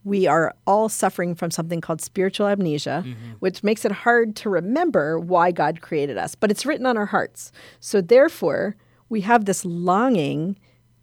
[0.04, 3.02] we are all suffering from something called spiritual amnesia,
[3.38, 6.34] which makes it hard to remember why God created us.
[6.34, 7.52] But it's written on our hearts.
[7.80, 8.76] So therefore,
[9.08, 10.58] we have this longing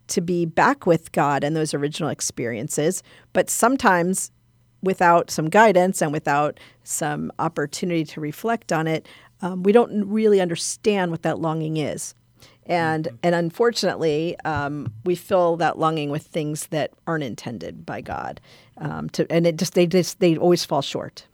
[0.09, 3.01] to be back with God and those original experiences,
[3.33, 4.31] but sometimes
[4.83, 9.07] without some guidance and without some opportunity to reflect on it,
[9.41, 12.13] um, we don't really understand what that longing is.
[12.71, 18.39] And and unfortunately, um, we fill that longing with things that aren't intended by God,
[18.77, 21.27] um, to, and it just they just they always fall short.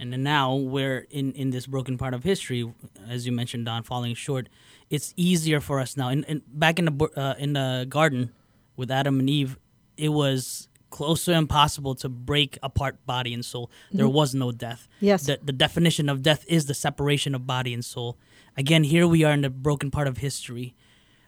[0.00, 2.68] And then now we're in, in this broken part of history,
[3.08, 4.48] as you mentioned, Dawn, falling short.
[4.90, 6.08] It's easier for us now.
[6.08, 8.32] And, and back in the uh, in the garden
[8.76, 9.58] with Adam and Eve,
[9.96, 13.70] it was close to impossible to break apart body and soul.
[13.92, 14.88] There was no death.
[15.00, 15.26] Yes.
[15.26, 18.18] The, the definition of death is the separation of body and soul.
[18.56, 20.74] Again, here we are in the broken part of history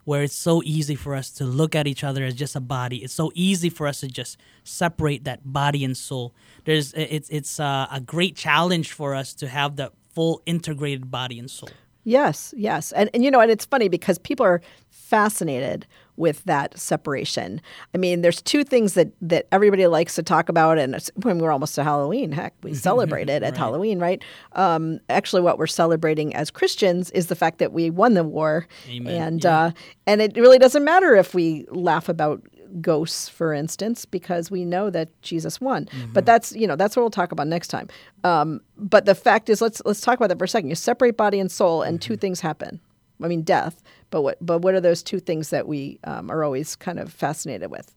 [0.04, 2.98] where it's so easy for us to look at each other as just a body.
[2.98, 6.34] It's so easy for us to just separate that body and soul.
[6.64, 11.38] There's it's it's uh, a great challenge for us to have the full integrated body
[11.38, 11.70] and soul.
[12.04, 12.92] Yes, yes.
[12.92, 15.86] And, and you know, and it's funny because people are fascinated
[16.16, 17.60] with that separation.
[17.92, 20.78] I mean, there's two things that, that everybody likes to talk about.
[20.78, 24.22] And it's- when we're almost to Halloween, heck, we celebrate it at Halloween, right?
[24.52, 28.66] Um, actually, what we're celebrating as Christians is the fact that we won the war.
[28.88, 29.22] Amen.
[29.22, 29.58] And, Yeah.
[29.60, 29.70] uh,
[30.06, 32.42] and it really doesn't matter if we laugh about
[32.80, 35.88] ghosts for instance because we know that jesus won.
[36.12, 37.88] But that's you know that's what we'll talk about next time.
[38.24, 40.70] Um, but the fact is let's let's talk about that for a second.
[40.70, 42.80] You separate body and soul and two things happen.
[43.22, 43.82] I mean death
[44.14, 47.12] but what but what are those two things that we um, are always kind of
[47.12, 47.92] fascinated with?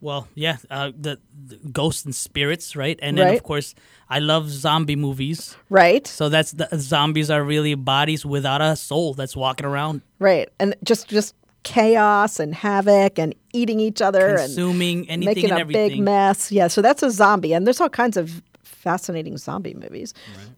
[0.00, 2.98] Well, yeah, uh, the, the ghosts and spirits, right?
[3.00, 3.76] And then of course,
[4.10, 5.56] I love zombie movies.
[5.70, 6.04] right.
[6.08, 10.48] So that's the zombies are really bodies without a soul that's walking around, right.
[10.58, 15.62] And just just chaos and havoc and eating each other and consuming anything making and
[15.62, 16.52] a big mess.
[16.52, 20.14] Yeah, so that's a zombie, and there's all kinds of fascinating zombie movies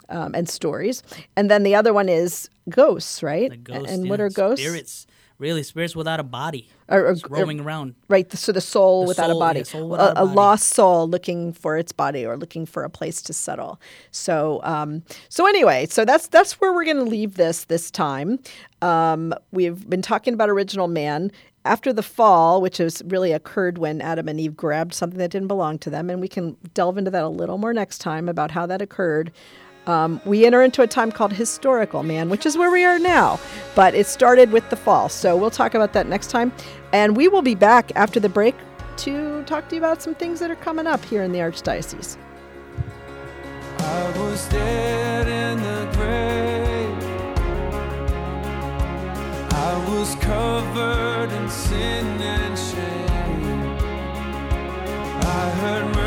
[0.08, 1.02] um, and stories.
[1.36, 3.50] And then the other one is ghosts, right?
[3.50, 4.64] The ghosts, and what are ghosts?
[4.64, 5.06] Spirits,
[5.40, 7.94] really, spirits without a body, Or- roaming around.
[8.08, 10.26] Right, so the soul The without soul, a body, yeah, soul without a, a a
[10.26, 10.36] body.
[10.36, 13.80] lost soul looking for its body or looking for a place to settle.
[14.10, 18.38] So, um, so anyway, so that's that's where we're going to leave this this time.
[18.82, 21.32] Um, we've been talking about original man
[21.64, 25.48] after the fall, which has really occurred when Adam and Eve grabbed something that didn't
[25.48, 28.50] belong to them, and we can delve into that a little more next time about
[28.52, 29.30] how that occurred.
[29.86, 33.40] Um, we enter into a time called historical man, which is where we are now.
[33.74, 35.08] But it started with the fall.
[35.08, 36.52] So we'll talk about that next time.
[36.92, 38.54] And we will be back after the break
[38.98, 42.16] to talk to you about some things that are coming up here in the Archdiocese.
[49.52, 53.76] I was covered in sin and shame.
[55.22, 55.99] I heard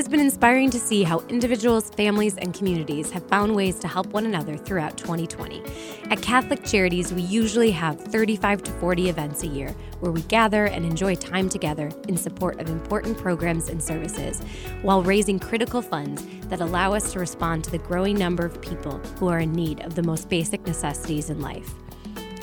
[0.00, 4.06] has been inspiring to see how individuals, families, and communities have found ways to help
[4.06, 5.62] one another throughout 2020.
[6.04, 10.64] At Catholic Charities, we usually have 35 to 40 events a year where we gather
[10.64, 14.40] and enjoy time together in support of important programs and services,
[14.80, 18.96] while raising critical funds that allow us to respond to the growing number of people
[19.18, 21.74] who are in need of the most basic necessities in life.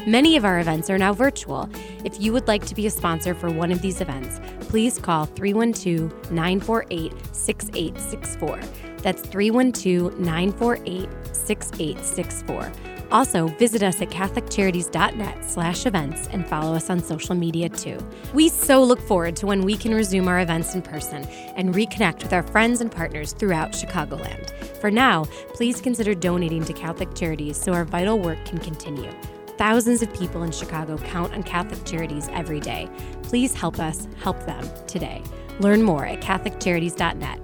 [0.08, 1.70] Many of our events are now virtual.
[2.06, 5.26] If you would like to be a sponsor for one of these events, please call
[5.26, 8.60] 312 948 6864.
[9.00, 12.72] That's 312 948 6864.
[13.12, 17.98] Also, visit us at catholiccharities.net slash events and follow us on social media too.
[18.34, 21.26] We so look forward to when we can resume our events in person
[21.58, 24.52] and reconnect with our friends and partners throughout Chicagoland.
[24.80, 29.12] For now, please consider donating to Catholic Charities so our vital work can continue.
[29.58, 32.88] Thousands of people in Chicago count on Catholic Charities every day.
[33.24, 35.24] Please help us help them today.
[35.60, 37.39] Learn more at CatholicCharities.net.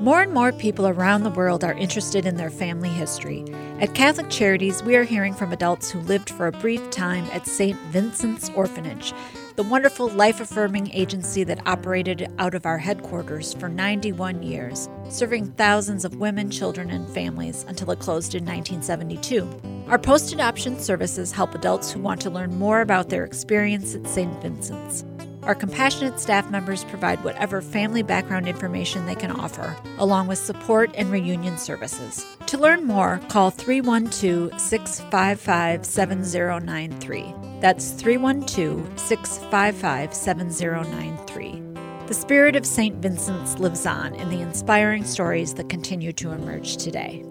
[0.00, 3.44] More and more people around the world are interested in their family history.
[3.80, 7.46] At Catholic Charities, we are hearing from adults who lived for a brief time at
[7.46, 7.78] St.
[7.90, 9.12] Vincent's Orphanage,
[9.56, 15.46] the wonderful life affirming agency that operated out of our headquarters for 91 years, serving
[15.52, 19.48] thousands of women, children, and families until it closed in 1972.
[19.88, 24.06] Our post adoption services help adults who want to learn more about their experience at
[24.06, 24.40] St.
[24.40, 25.04] Vincent's.
[25.42, 30.92] Our compassionate staff members provide whatever family background information they can offer, along with support
[30.94, 32.24] and reunion services.
[32.46, 37.34] To learn more, call 312 655 7093.
[37.62, 41.62] That's 312 655 7093.
[42.08, 42.96] The spirit of St.
[42.96, 47.22] Vincent's lives on in the inspiring stories that continue to emerge today.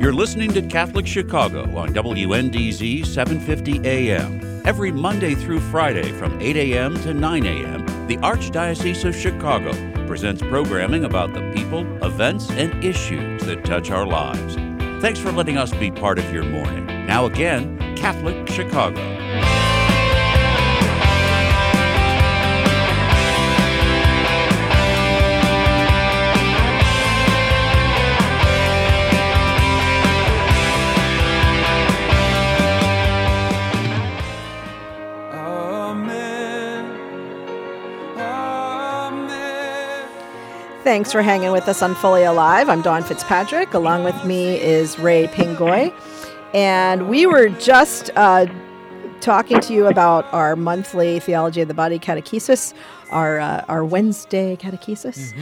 [0.00, 4.62] You're listening to Catholic Chicago on WNDZ 750 AM.
[4.64, 6.94] Every Monday through Friday from 8 a.m.
[7.02, 9.72] to 9 a.m., the Archdiocese of Chicago
[10.06, 14.54] presents programming about the people, events, and issues that touch our lives.
[15.02, 16.86] Thanks for letting us be part of your morning.
[17.06, 19.00] Now, again, Catholic Chicago.
[40.84, 42.68] Thanks for hanging with us on Fully Alive.
[42.68, 43.72] I'm Dawn Fitzpatrick.
[43.72, 45.94] Along with me is Ray Pingoy.
[46.54, 48.46] And we were just uh,
[49.20, 52.74] talking to you about our monthly Theology of the Body catechesis,
[53.12, 55.32] our, uh, our Wednesday catechesis.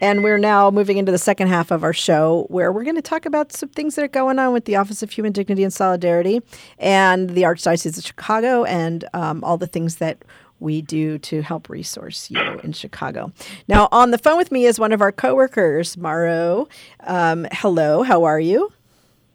[0.00, 3.02] And we're now moving into the second half of our show where we're going to
[3.02, 5.72] talk about some things that are going on with the Office of Human Dignity and
[5.74, 6.40] Solidarity
[6.78, 10.24] and the Archdiocese of Chicago and um, all the things that
[10.60, 13.32] we do to help resource you in Chicago.
[13.68, 16.68] Now, on the phone with me is one of our coworkers, Mauro.
[17.00, 18.72] Um, hello, how are you?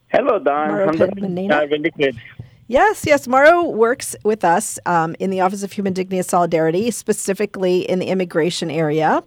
[0.08, 0.70] Hello, Dawn.
[0.70, 1.70] Mauro I'm doing Pitmanina?
[1.70, 2.16] really good.
[2.68, 3.28] Yes, yes.
[3.28, 8.00] Mauro works with us um, in the Office of Human Dignity and Solidarity, specifically in
[8.00, 9.24] the immigration area.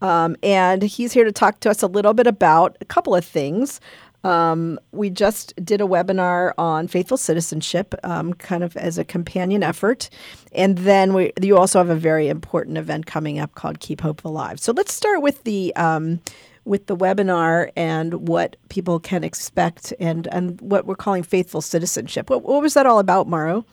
[0.00, 3.24] Um, and he's here to talk to us a little bit about a couple of
[3.24, 3.80] things.
[4.24, 9.62] Um, we just did a webinar on faithful citizenship, um, kind of as a companion
[9.62, 10.08] effort.
[10.52, 14.24] And then we, you also have a very important event coming up called Keep Hope
[14.24, 14.60] Alive.
[14.60, 16.20] So let's start with the um,
[16.64, 22.30] with the webinar and what people can expect and, and what we're calling faithful citizenship.
[22.30, 23.66] What, what was that all about, Mauro?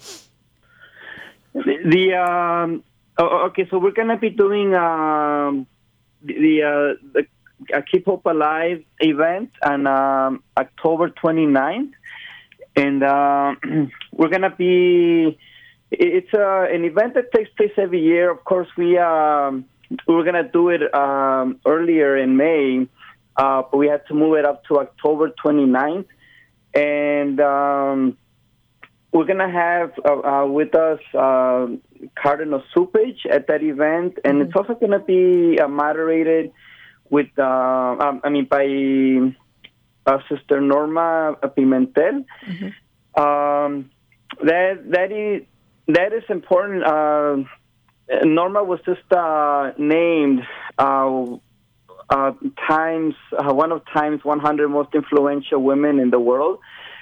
[1.54, 2.82] The, the
[3.20, 5.68] oh, okay, so we're gonna be doing um,
[6.24, 7.28] the the, uh, the
[7.74, 11.92] uh, Keep Hope Alive event on um, October 29th,
[12.76, 13.56] and uh,
[14.12, 15.38] we're gonna be
[15.92, 18.30] It's uh, an event that takes place every year.
[18.30, 19.66] Of course, we um,
[20.08, 22.88] we were gonna do it um, earlier in May,
[23.36, 26.06] uh, but we had to move it up to October 29th,
[26.76, 28.18] and um,
[29.12, 31.68] we're gonna have uh, uh, with us uh,
[32.16, 36.52] Cardinal Cupich at that event, and it's also gonna be uh, moderated
[37.10, 38.66] with, uh, um, I mean, by
[40.06, 42.26] uh, Sister Norma Pimentel.
[43.16, 43.90] Um,
[44.44, 45.44] that that is
[45.88, 46.84] that is important.
[46.84, 47.38] Uh,
[48.24, 50.42] Norma was just uh, named
[50.78, 51.26] uh,
[52.10, 52.32] uh,
[52.68, 56.60] Times uh, one of Times 100 most influential women in the world,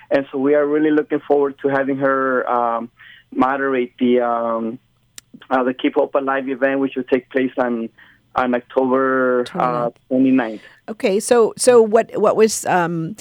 [0.10, 2.92] and so we are really looking forward to having her um,
[3.32, 4.80] moderate the um,
[5.50, 7.90] uh, the Keep Hope Alive event, which will take place on
[8.38, 10.62] on October uh, 29th.
[10.90, 13.16] Okay, so so what what was um,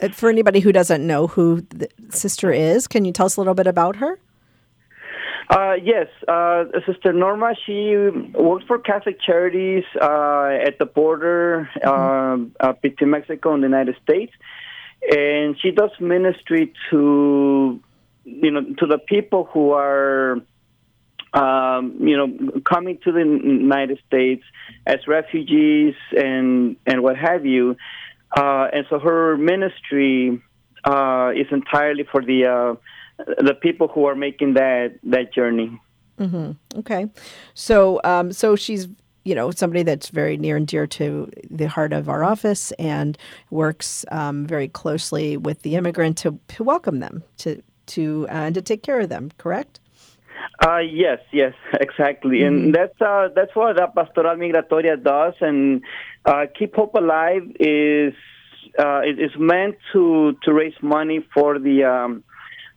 [0.00, 2.86] uh, for anybody who doesn't know who the sister is?
[2.86, 4.20] Can you tell us a little bit about her?
[5.48, 7.54] Uh, yes, uh, Sister Norma.
[7.66, 7.96] She
[8.34, 13.94] works for Catholic Charities uh, at the border um, uh, between Mexico and the United
[14.02, 14.32] States,
[15.08, 17.80] and she does ministry to
[18.24, 20.40] you know to the people who are
[21.36, 24.42] um, you know coming to the United States
[24.86, 27.76] as refugees and and what have you.
[28.36, 30.42] Uh, and so her ministry
[30.84, 32.74] uh, is entirely for the uh,
[33.38, 35.80] the people who are making that that journey.
[36.76, 37.06] Okay,
[37.54, 38.88] so um, so she's
[39.24, 43.18] you know somebody that's very near and dear to the heart of our office and
[43.50, 48.54] works um, very closely with the immigrant to, to welcome them to to uh, and
[48.54, 49.30] to take care of them.
[49.36, 49.80] Correct.
[50.60, 55.82] Uh, yes, yes, exactly, and that's uh, that's what uh, Pastoral Migratoria does, and
[56.24, 58.14] uh, Keep Hope Alive is
[58.78, 62.24] uh, it is meant to to raise money for the um,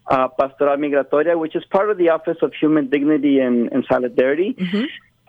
[0.10, 4.56] uh, Pastoral Migratoria, which is part of the Office of Human Dignity and, and Solidarity.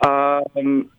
[0.05, 0.89] Um,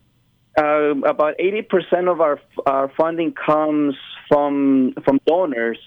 [0.58, 3.94] uh, about eighty percent of our our funding comes
[4.28, 5.78] from from donors,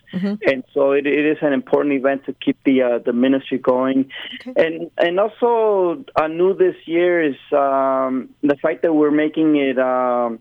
[0.47, 4.11] and so it, it is an important event to keep the uh, the ministry going.
[4.55, 9.78] And and also uh, new this year is um, the fact that we're making it
[9.78, 10.39] um,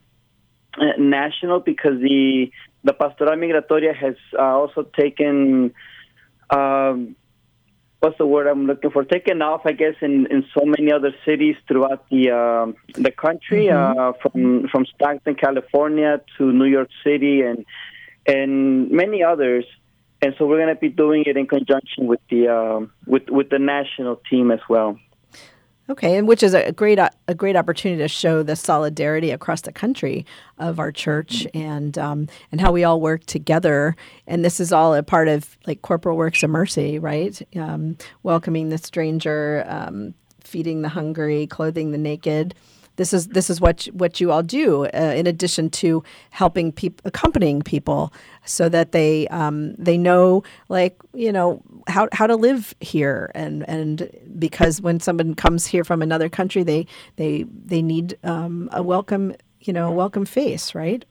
[0.99, 2.51] national because the
[2.83, 5.75] the Pastoral Migratoria has uh, also taken.
[6.51, 7.17] Um,
[8.05, 9.03] what's the word I'm looking for?
[9.03, 12.77] Taken off, I guess, in, in so many other cities throughout the um
[13.07, 17.65] the country, uh, from from Stockton, California, to New York City, and
[18.27, 19.65] and many others.
[20.21, 23.49] And so we're going to be doing it in conjunction with the um, with with
[23.49, 24.99] the national team as well.
[25.91, 29.73] Okay, and which is a great a great opportunity to show the solidarity across the
[29.73, 30.25] country
[30.59, 33.95] of our church and um, and how we all work together.
[34.27, 37.41] And this is all a part of like corporal works of mercy, right?
[37.55, 42.55] Um, welcoming the stranger, um, feeding the hungry, clothing the naked.
[42.97, 47.03] This is this is what what you all do uh, in addition to helping people,
[47.05, 48.13] accompanying people,
[48.45, 53.69] so that they um, they know like you know how how to live here and
[53.69, 56.87] and because when someone comes here from another country, they
[57.17, 61.05] they they need um, a welcome you know welcome face, right?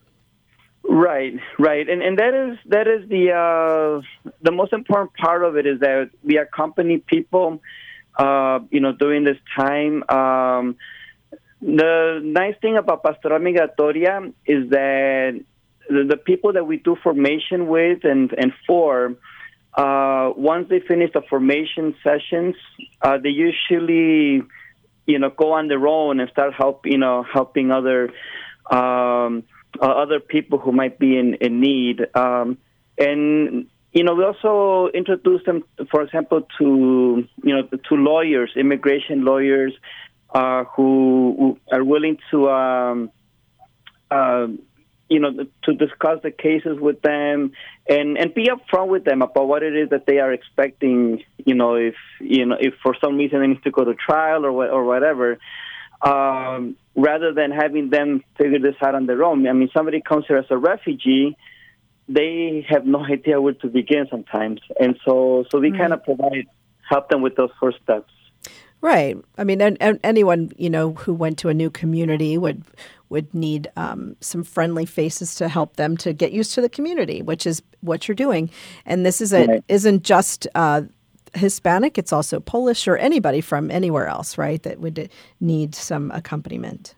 [0.86, 5.58] Right, right, and and that is that is the uh, the most important part of
[5.58, 7.62] it is that we accompany people,
[8.18, 10.04] uh, you know, during this time.
[10.10, 10.78] Um,
[11.64, 15.42] the nice thing about Pastoral Migratoria is that
[15.90, 19.16] the, the people that we do formation with and and for,
[19.74, 22.56] uh, once they finish the formation sessions,
[23.02, 24.44] uh, they usually,
[25.06, 28.10] you know, go on their own and start help, you know, helping other
[28.70, 29.44] um,
[29.82, 32.06] uh, other people who might be in, in need.
[32.14, 32.58] Um,
[32.98, 39.24] and you know, we also introduce them, for example, to you know, to lawyers, immigration
[39.24, 39.74] lawyers,
[40.34, 43.12] uh, who, who are willing to, um,
[44.10, 44.48] uh,
[45.10, 45.32] you know,
[45.64, 47.52] to discuss the cases with them
[47.88, 51.24] and and be upfront with them about what it is that they are expecting.
[51.46, 54.46] You know, if you know, if for some reason they need to go to trial
[54.46, 55.38] or or whatever.
[56.02, 59.48] Um, rather than having them figure this out on their own.
[59.48, 61.38] I mean, somebody comes here as a refugee,
[62.08, 66.48] they have no idea where to begin sometimes, and so so we kind of provide
[66.90, 68.12] help them with those first steps.
[68.84, 69.16] Right.
[69.38, 72.66] I mean, and, and anyone you know who went to a new community would
[73.08, 77.22] would need um, some friendly faces to help them to get used to the community,
[77.22, 78.50] which is what you're doing.
[78.86, 79.64] And this is a, Right.
[79.70, 80.82] isn't just uh,
[81.34, 84.62] Hispanic; it's also Polish or anybody from anywhere else, right?
[84.64, 85.10] That would
[85.40, 86.94] need some accompaniment.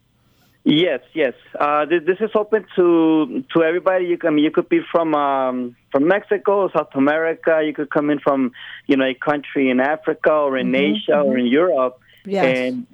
[0.67, 1.33] Yes, yes.
[1.59, 4.05] Uh, this, this is open to to everybody.
[4.05, 7.61] You can, I mean, you could be from um, from Mexico, South America.
[7.63, 8.51] You could come in from
[8.87, 11.99] you know a country in Africa or in Asia or in Europe.
[12.25, 12.57] Yes.
[12.57, 12.87] And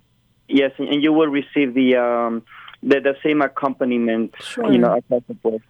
[0.49, 2.43] yes, and you will receive the um,
[2.83, 4.35] the, the same accompaniment.
[4.57, 5.61] You know, across the board.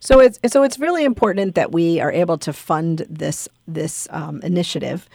[0.00, 4.40] So it's so it's really important that we are able to fund this this um,
[4.42, 5.06] initiative,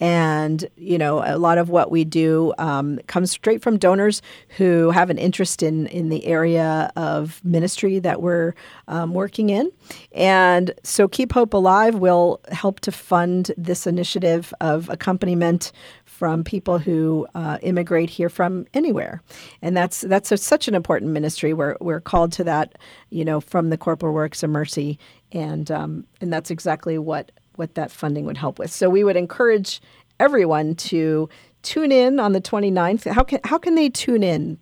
[0.00, 4.22] and you know a lot of what we do um, comes straight from donors
[4.56, 8.54] who have an interest in in the area of ministry that we're
[8.88, 9.70] um, working in,
[10.12, 15.72] and so Keep Hope Alive will help to fund this initiative of accompaniment
[16.04, 19.22] from people who uh, immigrate here from anywhere,
[19.62, 21.52] and that's that's a, such an important ministry.
[21.52, 22.76] We're we're called to that,
[23.10, 24.98] you know, from the Corporal Works of Mercy,
[25.32, 28.70] and um, and that's exactly what what that funding would help with.
[28.72, 29.80] So we would encourage
[30.18, 31.28] everyone to
[31.62, 33.10] tune in on the 29th.
[33.12, 34.58] How can how can they tune in,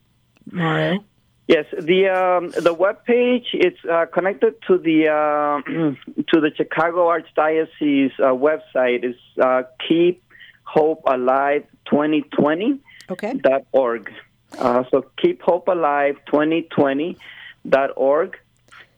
[0.51, 1.05] Mario?
[1.47, 5.61] Yes, the um, the web page it's uh, connected to the uh,
[6.33, 9.05] to the Chicago Archdiocese uh, website.
[9.05, 10.23] It's uh, Keep
[10.65, 12.81] Hope Alive 2020
[13.11, 13.35] Okay.
[13.35, 14.11] dot org.
[14.59, 17.19] Uh, so keep hope alive 2020
[17.69, 18.39] dot org.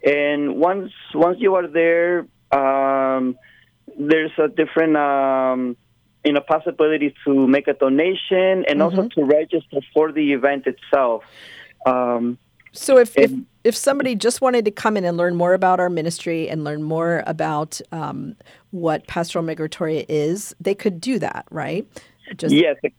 [0.05, 3.37] And once once you are there, um,
[3.99, 5.77] there's a different um,
[6.25, 11.25] you know possibility to make a donation and also to register for the event itself.
[11.87, 12.39] Um,
[12.73, 13.33] So if, if
[13.65, 16.83] if somebody just wanted to come in and learn more about our ministry and learn
[16.83, 18.37] more about um,
[18.71, 21.87] what pastoral migratoria is, they could do that, right?
[22.37, 22.91] Just yes, e-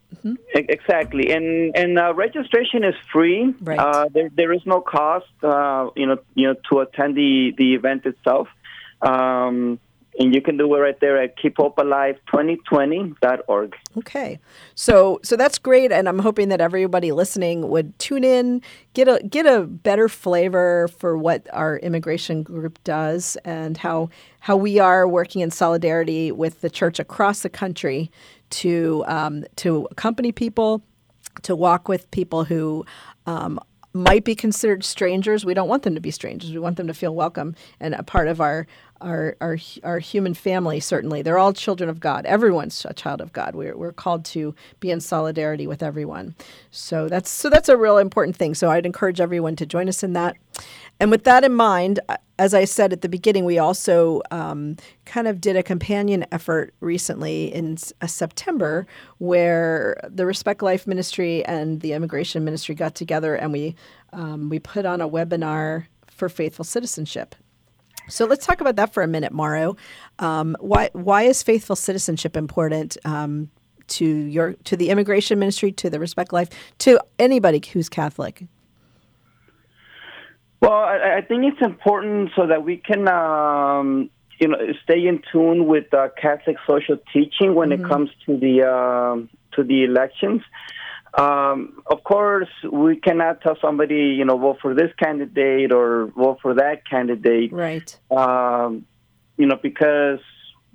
[0.56, 1.32] exactly.
[1.32, 3.54] And and uh, registration is free.
[3.62, 3.80] Right.
[3.80, 5.28] Uh, there there is no cost.
[5.44, 8.48] Uh, you know you know to attend the the event itself.
[9.02, 9.80] Um,
[10.20, 13.76] and you can do it right there at keephopealive2020.org.
[13.98, 14.40] Okay,
[14.76, 18.62] so so that's great, and I'm hoping that everybody listening would tune in,
[18.94, 24.10] get a get a better flavor for what our immigration group does, and how
[24.40, 28.12] how we are working in solidarity with the church across the country
[28.50, 30.82] to um, to accompany people,
[31.44, 32.86] to walk with people who.
[33.26, 33.60] Um,
[33.94, 35.46] might be considered strangers.
[35.46, 36.52] We don't want them to be strangers.
[36.52, 38.68] We want them to feel welcome and a part of our
[39.02, 40.80] our our, our human family.
[40.80, 42.26] Certainly, they're all children of God.
[42.26, 43.56] Everyone's a child of God.
[43.56, 46.36] We're we're called to be in solidarity with everyone.
[46.72, 48.56] So that's so that's a real important thing.
[48.56, 50.36] So I'd encourage everyone to join us in that.
[51.00, 54.78] And with that in mind, uh, as I said at the beginning, we also um,
[55.06, 58.88] kind of did a companion effort recently in uh, September
[59.20, 63.76] where the Respect Life Ministry and the Immigration Ministry got together and we
[64.14, 67.36] um, we put on a webinar for faithful citizenship.
[68.08, 69.76] So let's talk about that for a minute, Mauro.
[70.20, 73.50] Um, why why is faithful citizenship important um,
[73.88, 76.50] to your to the immigration ministry, to the Respect Life,
[76.80, 78.46] to anybody who's Catholic?
[80.62, 85.22] Well, I, I think it's important so that we can, um, you know, stay in
[85.32, 90.42] tune with uh, Catholic social teaching when it comes to the um to the elections.
[91.18, 96.40] Um, of course, we cannot tell somebody, you know, vote for this candidate or vote
[96.42, 97.52] for that candidate.
[97.52, 97.98] Right.
[98.12, 98.86] Um,
[99.38, 100.20] you know, because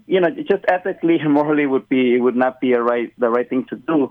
[0.07, 3.29] you know, just ethically and morally would be it would not be a right the
[3.31, 4.09] right thing to do.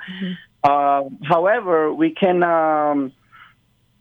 [0.63, 2.43] Uh, however, we can.
[2.43, 3.13] Um,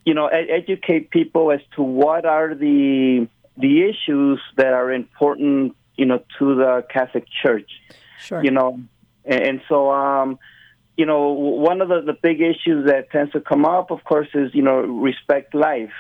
[0.05, 5.77] you know, ed- educate people as to what are the the issues that are important,
[5.97, 7.71] you know, to the Catholic Church.
[8.19, 8.43] Sure.
[8.43, 8.81] You know,
[9.25, 10.39] and, and so, um,
[11.01, 14.29] you know, one of the, the big issues that tends to come up, of course,
[14.35, 15.95] is you know, respect life,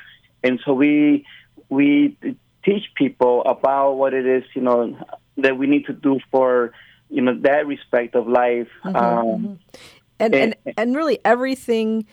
[0.44, 1.24] and so we
[1.70, 2.18] we
[2.66, 4.94] teach people about what it is, you know,
[5.38, 6.72] that we need to do for
[7.08, 8.68] you know that respect of life.
[8.84, 9.58] um,
[10.18, 12.04] and, and Eh, and really everything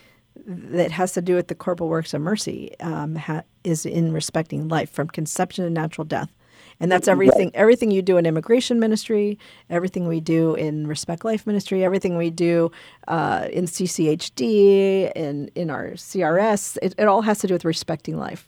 [0.46, 4.70] that has to do with the corporal works of mercy um, ha- is in respecting
[4.70, 6.32] life from conception to natural death
[6.80, 9.38] and that's everything everything you do in immigration ministry
[9.70, 12.72] everything we do in respect life ministry everything we do
[13.08, 18.18] uh, in cchd in in our crs it, it all has to do with respecting
[18.18, 18.48] life.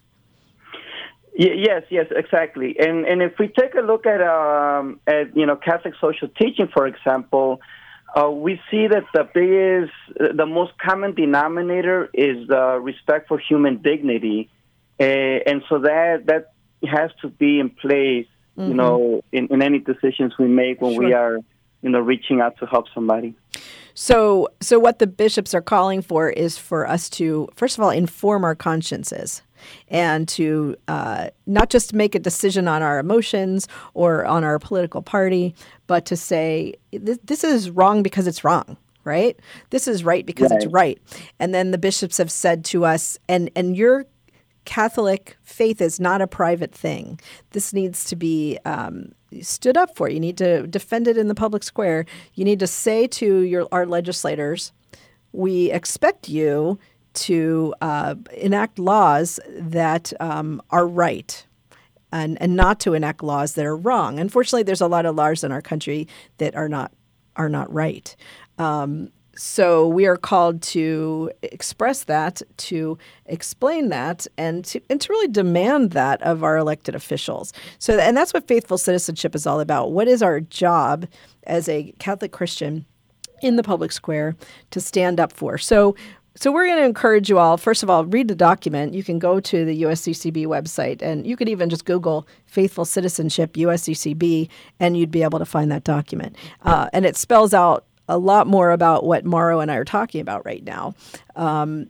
[1.36, 2.75] Yes, yes, exactly.
[2.80, 6.67] And and if we take a look at um, at you know Catholic social teaching,
[6.73, 7.61] for example,
[8.13, 9.93] uh, we see that the biggest,
[10.38, 14.49] the most common denominator is the respect for human dignity,
[14.99, 16.51] uh, and so that that
[16.88, 18.27] has to be in place,
[18.57, 21.38] you know, in, in any decisions we make when we are,
[21.82, 23.34] you know, reaching out to help somebody.
[23.93, 27.89] So, so what the bishops are calling for is for us to, first of all,
[27.89, 29.41] inform our consciences
[29.89, 35.01] and to uh, not just make a decision on our emotions or on our political
[35.01, 35.53] party,
[35.88, 38.77] but to say this, this is wrong because it's wrong.
[39.05, 39.39] right?
[39.69, 40.99] This is right because it's Right.
[40.99, 41.23] right.
[41.39, 44.05] And then the bishops have said to us, and and your
[44.66, 47.20] Catholic faith is not a private thing.
[47.51, 50.10] This needs to be um, stood up for.
[50.10, 52.05] You need to defend it in the public square.
[52.36, 54.72] You need to say to your our legislators,
[55.32, 56.80] we expect you
[57.14, 61.45] to uh, enact laws that um, are right
[62.12, 64.20] and, and not to enact laws that are wrong.
[64.20, 66.07] Unfortunately, there's a lot of laws in our country
[66.38, 66.91] that are not
[67.36, 68.16] are not right.
[68.57, 75.07] Um, so we are called to express that, to explain that, and to and to
[75.09, 77.53] really demand that of our elected officials.
[77.77, 79.93] So and that's what faithful citizenship is all about.
[79.93, 81.07] What is our job
[81.43, 82.85] as a Catholic Christian
[83.41, 84.35] in the public square
[84.71, 85.57] to stand up for?
[85.57, 85.95] So
[86.35, 87.57] so we're going to encourage you all.
[87.57, 88.93] First of all, read the document.
[88.93, 93.53] You can go to the USCCB website, and you could even just Google "faithful citizenship
[93.53, 96.35] USCCB," and you'd be able to find that document.
[96.63, 100.20] Uh, and it spells out a lot more about what Mauro and I are talking
[100.20, 100.95] about right now.
[101.36, 101.88] Um,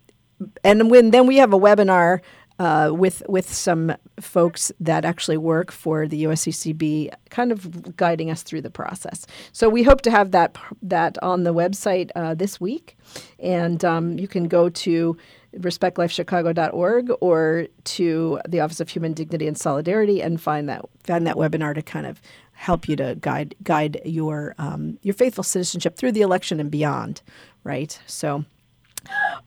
[0.64, 2.22] and when then we have a webinar
[2.60, 8.44] uh, with with some folks that actually work for the USCCB, kind of guiding us
[8.44, 9.26] through the process.
[9.54, 12.98] So we hope to have that that on the website uh, this week,
[13.40, 15.18] and um, you can go to
[15.58, 21.38] respectlifechicago.org or to the Office of Human Dignity and Solidarity and find that find that
[21.38, 22.22] webinar to kind of
[22.60, 27.22] help you to guide guide your um, your faithful citizenship through the election and beyond,
[27.64, 28.00] right?
[28.06, 28.46] So.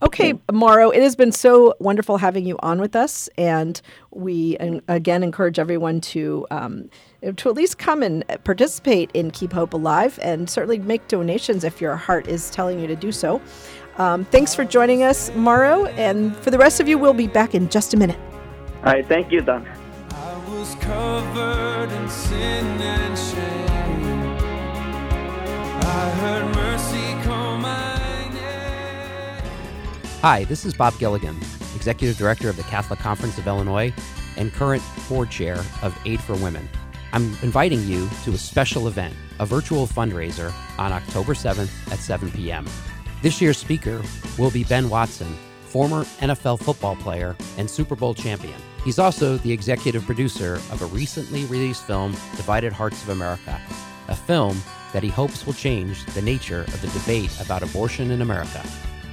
[0.01, 4.81] Okay, Mauro, it has been so wonderful having you on with us, and we and
[4.87, 6.89] again encourage everyone to um,
[7.35, 11.79] to at least come and participate in Keep Hope Alive, and certainly make donations if
[11.79, 13.39] your heart is telling you to do so.
[13.97, 17.53] Um, thanks for joining us, Mauro, and for the rest of you, we'll be back
[17.53, 18.19] in just a minute.
[18.77, 19.67] All right, thank you, Dawn.
[20.63, 24.37] Was covered in sin and shame.
[25.83, 29.43] I heard mercy call my name.
[30.21, 31.35] Hi, this is Bob Gilligan,
[31.75, 33.91] Executive Director of the Catholic Conference of Illinois
[34.37, 36.69] and current board chair of Aid for Women.
[37.11, 42.31] I'm inviting you to a special event, a virtual fundraiser on October 7th at 7
[42.31, 42.65] p.m.
[43.21, 44.01] This year's speaker
[44.37, 48.61] will be Ben Watson, former NFL football player and Super Bowl champion.
[48.83, 53.61] He's also the executive producer of a recently released film, Divided Hearts of America,
[54.09, 54.61] a film
[54.91, 58.61] that he hopes will change the nature of the debate about abortion in America.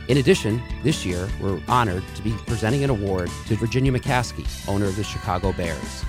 [0.09, 4.87] In addition, this year we're honored to be presenting an award to Virginia McCaskey, owner
[4.87, 6.05] of the Chicago Bears.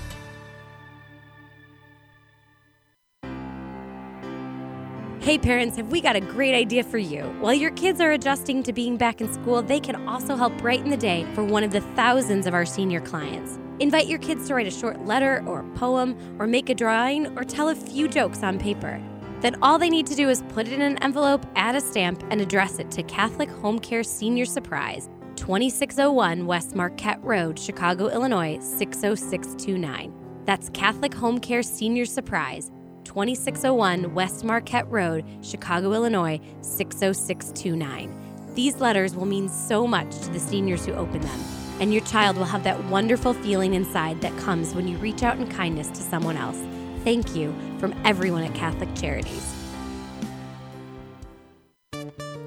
[5.24, 7.22] Hey parents, have we got a great idea for you?
[7.40, 10.90] While your kids are adjusting to being back in school, they can also help brighten
[10.90, 13.58] the day for one of the thousands of our senior clients.
[13.80, 17.28] Invite your kids to write a short letter or a poem or make a drawing
[17.38, 19.02] or tell a few jokes on paper.
[19.40, 22.22] Then all they need to do is put it in an envelope, add a stamp,
[22.30, 25.08] and address it to Catholic Home Care Senior Surprise,
[25.38, 30.14] 2601 West Marquette Road, Chicago, Illinois 60629.
[30.44, 32.74] That's Catholic Home Care Senior Surprise,
[33.06, 38.54] 2601 West Marquette Road, Chicago, Illinois 60629.
[38.56, 41.40] These letters will mean so much to the seniors who open them,
[41.80, 45.38] and your child will have that wonderful feeling inside that comes when you reach out
[45.38, 46.60] in kindness to someone else.
[47.04, 49.54] Thank you from everyone at Catholic Charities.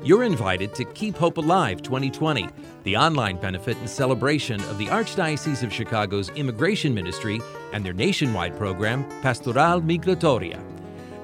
[0.03, 2.49] You're invited to Keep Hope Alive 2020,
[2.87, 7.41] the online benefit and celebration of the Archdiocese of Chicago's immigration ministry
[7.73, 10.63] and their nationwide program, Pastoral Migratoria.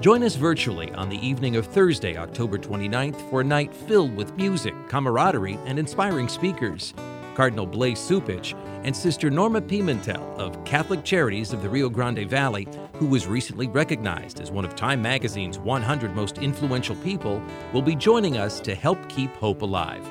[0.01, 4.37] Join us virtually on the evening of Thursday, October 29th, for a night filled with
[4.37, 6.95] music, camaraderie, and inspiring speakers.
[7.37, 12.67] Cardinal Blase Cupich and Sister Norma Pimentel of Catholic Charities of the Rio Grande Valley,
[12.95, 17.41] who was recently recognized as one of Time Magazine's 100 most influential people,
[17.73, 20.05] will be joining us to help keep hope alive.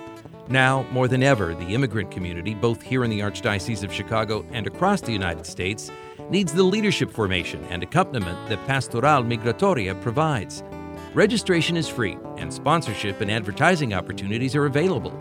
[0.52, 4.68] Now, more than ever, the immigrant community, both here in the Archdiocese of Chicago and
[4.68, 5.90] across the United States,
[6.30, 10.62] needs the leadership formation and accompaniment that Pastoral Migratoria provides.
[11.14, 15.18] Registration is free, and sponsorship and advertising opportunities are available.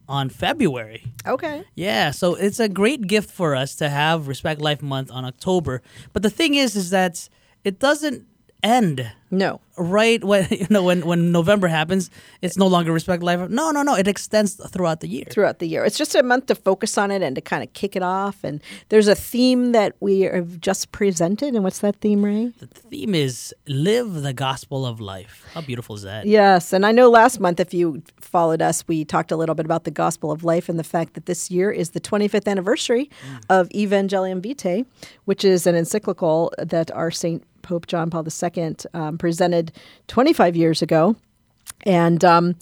[0.08, 1.02] on February.
[1.26, 5.24] okay, Yeah, so it's a great gift for us to have Respect Life Month on
[5.24, 5.80] October.
[6.12, 7.28] But the thing is, is that
[7.62, 8.26] it doesn't
[8.64, 12.10] end no, right when you know when when November happens.
[12.40, 13.50] It's no longer Respect Life.
[13.50, 13.94] No, no, no.
[13.96, 15.24] It extends throughout the year.
[15.28, 15.84] throughout the year.
[15.84, 18.44] It's just a month to focus on it and to kind of kick it off.
[18.44, 21.54] And there's a theme that we have just presented.
[21.54, 22.52] And what's that theme, Ray?
[22.58, 25.44] The theme is live the gospel of life.
[25.52, 26.26] How beautiful is that?
[26.26, 29.66] Yes, and I know last month, if you followed us, we talked a little bit
[29.66, 33.10] about the gospel of life and the fact that this year is the 25th anniversary
[33.26, 33.40] mm.
[33.48, 34.84] of Evangelium Vitae,
[35.24, 39.72] which is an encyclical that our Saint Pope John Paul II um, presented
[40.06, 41.16] 25 years ago.
[41.84, 42.54] And, um,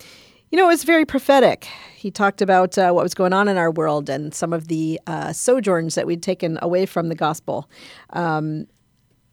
[0.51, 1.69] you know, it was very prophetic.
[1.95, 4.99] He talked about uh, what was going on in our world and some of the
[5.07, 7.69] uh, sojourns that we'd taken away from the gospel
[8.11, 8.67] um,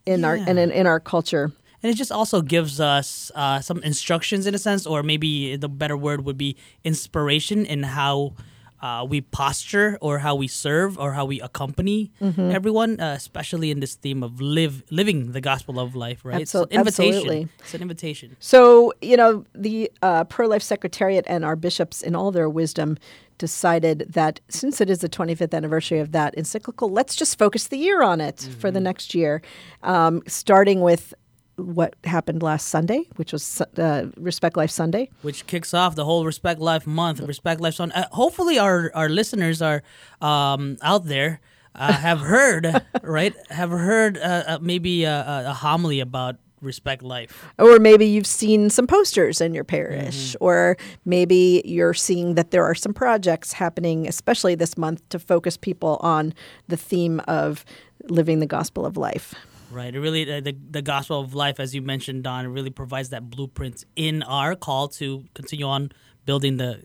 [0.06, 1.52] in our and in, in our culture.
[1.82, 5.68] And it just also gives us uh, some instructions in a sense, or maybe the
[5.68, 8.34] better word would be inspiration in how
[8.82, 12.50] uh, we posture or how we serve or how we accompany Mm-hmm.
[12.50, 16.42] everyone, uh, especially in this theme of live living the gospel of life, right?
[16.42, 17.14] Absol- it's an invitation.
[17.14, 17.48] absolutely.
[17.60, 18.36] It's an invitation.
[18.40, 22.96] So, you know, the uh, pro life secretariat and our bishops, in all their wisdom,
[23.38, 27.78] decided that since it is the 25th anniversary of that encyclical, let's just focus the
[27.78, 29.40] year on it for the next year,
[29.82, 31.14] um, starting with
[31.60, 35.10] what happened last Sunday, which was uh, Respect Life Sunday.
[35.22, 37.94] which kicks off the whole Respect Life Month, Respect Life Sunday.
[37.96, 39.82] Uh, hopefully, our our listeners are
[40.20, 41.40] um, out there
[41.74, 42.66] uh, have heard
[43.02, 47.46] right, have heard uh, uh, maybe a, a- a homily about Respect Life.
[47.58, 52.64] Or maybe you've seen some posters in your parish, or maybe you're seeing that there
[52.64, 56.34] are some projects happening, especially this month, to focus people on
[56.68, 57.64] the theme of
[58.10, 59.34] living the gospel of life.
[59.70, 62.70] Right, it really uh, the the gospel of life, as you mentioned, Dawn, it really
[62.70, 65.92] provides that blueprint in our call to continue on
[66.24, 66.82] building the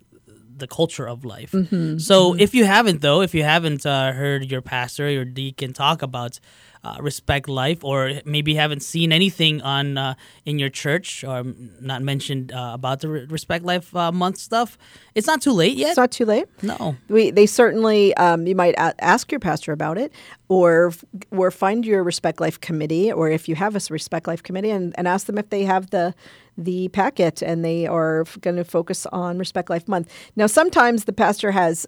[0.57, 1.53] the culture of life.
[1.97, 6.01] So, if you haven't, though, if you haven't uh, heard your pastor, your deacon talk
[6.01, 6.39] about
[6.85, 10.13] uh, respect life, or maybe haven't seen anything on uh,
[10.45, 11.43] in your church, or
[11.81, 14.77] not mentioned uh, about the respect life uh, month stuff,
[15.15, 15.89] it's not too late yet.
[15.89, 16.45] It's not too late.
[16.61, 16.95] no.
[17.09, 20.13] We, they certainly, um, you might a- ask your pastor about it,
[20.47, 20.93] or
[21.31, 24.93] or find your Respect Life committee, or if you have a Respect Life committee, and,
[24.97, 26.13] and ask them if they have the
[26.57, 30.09] the packet and they are going to focus on Respect Life Month.
[30.35, 31.85] Now, sometimes the pastor has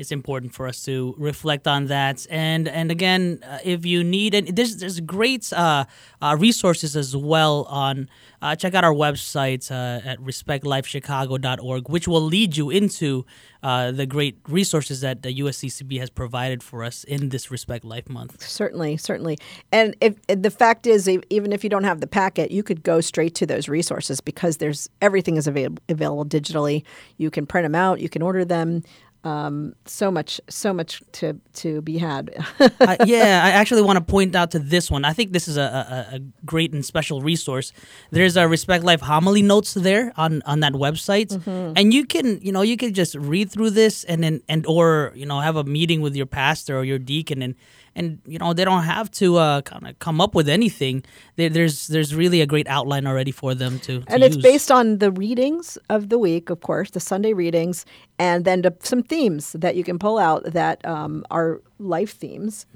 [0.00, 2.26] It's important for us to reflect on that.
[2.30, 5.84] And and again, uh, if you need it, there's there's great uh,
[6.22, 8.08] uh, resources as well on.
[8.42, 13.26] Uh, check out our website uh, at respectlifechicago.org, which will lead you into
[13.62, 18.08] uh, the great resources that the USCCB has provided for us in this Respect Life
[18.08, 18.40] Month.
[18.40, 19.36] Certainly, certainly.
[19.70, 23.02] And if the fact is, even if you don't have the packet, you could go
[23.02, 26.82] straight to those resources because there's everything is available digitally.
[27.18, 28.82] You can print them out, you can order them.
[29.22, 32.34] Um, so much, so much to to be had.
[32.60, 35.04] uh, yeah, I actually want to point out to this one.
[35.04, 37.72] I think this is a, a, a great and special resource.
[38.10, 41.32] There's a Respect Life homily notes there on, on that website,
[41.76, 45.12] and you can you know you can just read through this and then and or
[45.14, 47.54] you know have a meeting with your pastor or your deacon and
[47.96, 51.02] and you know they don't have to uh, kind of come up with anything.
[51.36, 54.42] There, there's there's really a great outline already for them to, to and it's use.
[54.42, 57.84] based on the readings of the week, of course, the Sunday readings,
[58.18, 62.66] and then to, some themes that you can pull out that um, are life themes.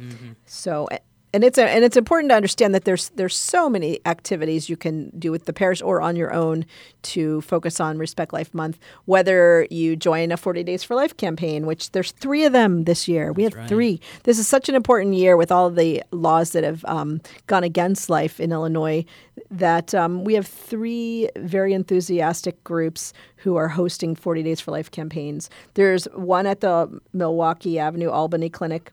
[0.47, 0.89] So,
[1.35, 4.77] and it's a, and it's important to understand that there's there's so many activities you
[4.77, 6.65] can do with the parish or on your own
[7.03, 8.79] to focus on Respect Life Month.
[9.07, 13.09] Whether you join a 40 Days for Life campaign, which there's three of them this
[13.09, 13.33] year.
[13.33, 14.01] we have three.
[14.23, 18.09] This is such an important year with all the laws that have um, gone against
[18.09, 19.05] life in Illinois.
[19.51, 24.91] That um, we have three very enthusiastic groups who are hosting 40 Days for Life
[24.91, 25.51] campaigns.
[25.75, 28.93] There's one at the Milwaukee Avenue Albany Clinic,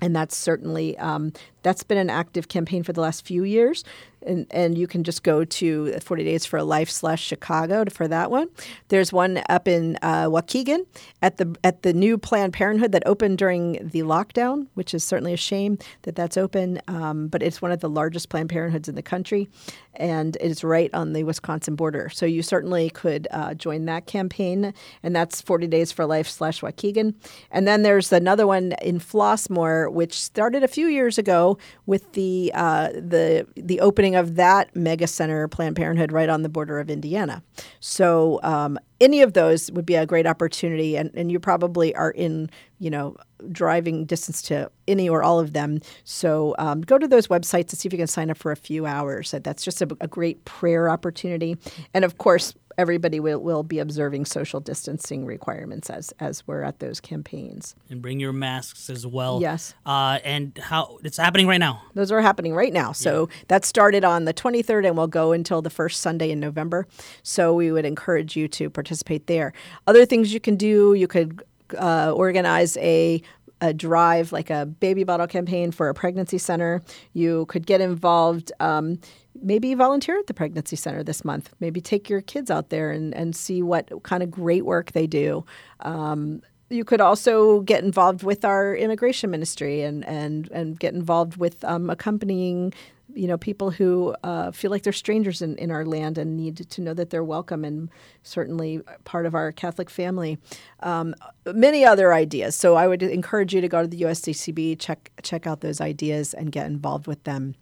[0.00, 3.82] and that's certainly um, that's been an active campaign for the last few years.
[4.26, 8.30] And, and you can just go to 40 Days for Life slash Chicago for that
[8.30, 8.48] one.
[8.88, 10.86] There's one up in uh, Waukegan
[11.22, 15.32] at the at the new Planned Parenthood that opened during the lockdown, which is certainly
[15.32, 16.80] a shame that that's open.
[16.88, 19.48] Um, but it's one of the largest Planned Parenthoods in the country,
[19.94, 22.08] and it's right on the Wisconsin border.
[22.10, 26.60] So you certainly could uh, join that campaign, and that's 40 Days for Life slash
[26.60, 27.14] Waukegan.
[27.50, 32.50] And then there's another one in Flossmoor, which started a few years ago with the
[32.54, 36.90] uh, the the opening of that mega center, Planned Parenthood, right on the border of
[36.90, 37.42] Indiana.
[37.80, 42.10] So um, any of those would be a great opportunity, and, and you probably are
[42.10, 43.16] in you know
[43.50, 45.80] driving distance to any or all of them.
[46.04, 48.56] So um, go to those websites to see if you can sign up for a
[48.56, 49.30] few hours.
[49.30, 51.56] That's just a, a great prayer opportunity,
[51.94, 56.78] and of course everybody will, will be observing social distancing requirements as as we're at
[56.78, 57.76] those campaigns.
[57.90, 59.38] and bring your masks as well.
[59.40, 59.74] Yes.
[59.84, 61.82] Uh, and how it's happening right now.
[61.94, 62.92] Those are happening right now.
[62.92, 66.86] So that started on the 23rd and will go until the first Sunday in November.
[67.22, 69.52] So we would encourage you to participate there.
[69.86, 71.42] Other things you can do, you could
[71.78, 73.22] uh, organize a
[73.60, 76.82] a drive like a baby bottle campaign for a pregnancy center.
[77.12, 78.52] You could get involved.
[78.58, 78.98] Um,
[79.42, 81.50] maybe volunteer at the pregnancy center this month.
[81.60, 85.06] Maybe take your kids out there and, and see what kind of great work they
[85.06, 85.44] do.
[85.80, 91.36] Um, you could also get involved with our immigration ministry and, and, and get involved
[91.36, 92.72] with um, accompanying
[93.14, 96.56] you know people who uh, feel like they're strangers in, in our land and need
[96.56, 97.90] to know that they're welcome and
[98.22, 100.38] certainly part of our Catholic family.
[100.80, 101.14] Um,
[101.46, 102.54] many other ideas.
[102.54, 106.34] So I would encourage you to go to the USCCB, check check out those ideas,
[106.34, 107.54] and get involved with them.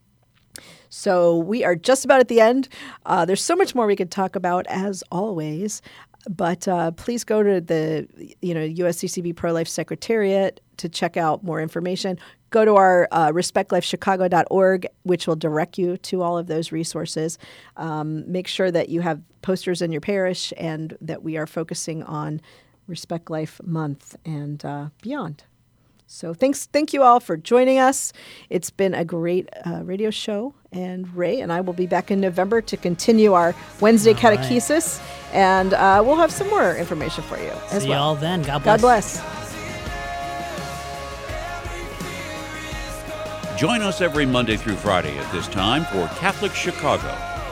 [0.89, 2.69] So we are just about at the end.
[3.07, 5.83] Uh, there's so much more we could talk about, as always.
[6.29, 8.07] But uh, please go to the
[8.43, 12.19] you know USCCB Pro Life Secretariat to check out more information.
[12.51, 17.39] Go to our uh, respectlifechicago.org, which will direct you to all of those resources.
[17.77, 22.03] Um, make sure that you have posters in your parish and that we are focusing
[22.03, 22.41] on
[22.87, 25.45] Respect Life Month and uh, beyond.
[26.11, 28.15] So thanks, thank you all for joining us.
[28.49, 32.19] It's been a great uh, radio show, and Ray and I will be back in
[32.19, 34.39] November to continue our Wednesday right.
[34.39, 35.03] catechesis,
[35.35, 38.15] and uh, we'll have some more information for you as See well.
[38.15, 38.41] y'all then.
[38.41, 38.81] God bless.
[38.81, 39.23] God bless.
[43.61, 47.38] Join us every Monday through Friday at this time for Catholic Chicago.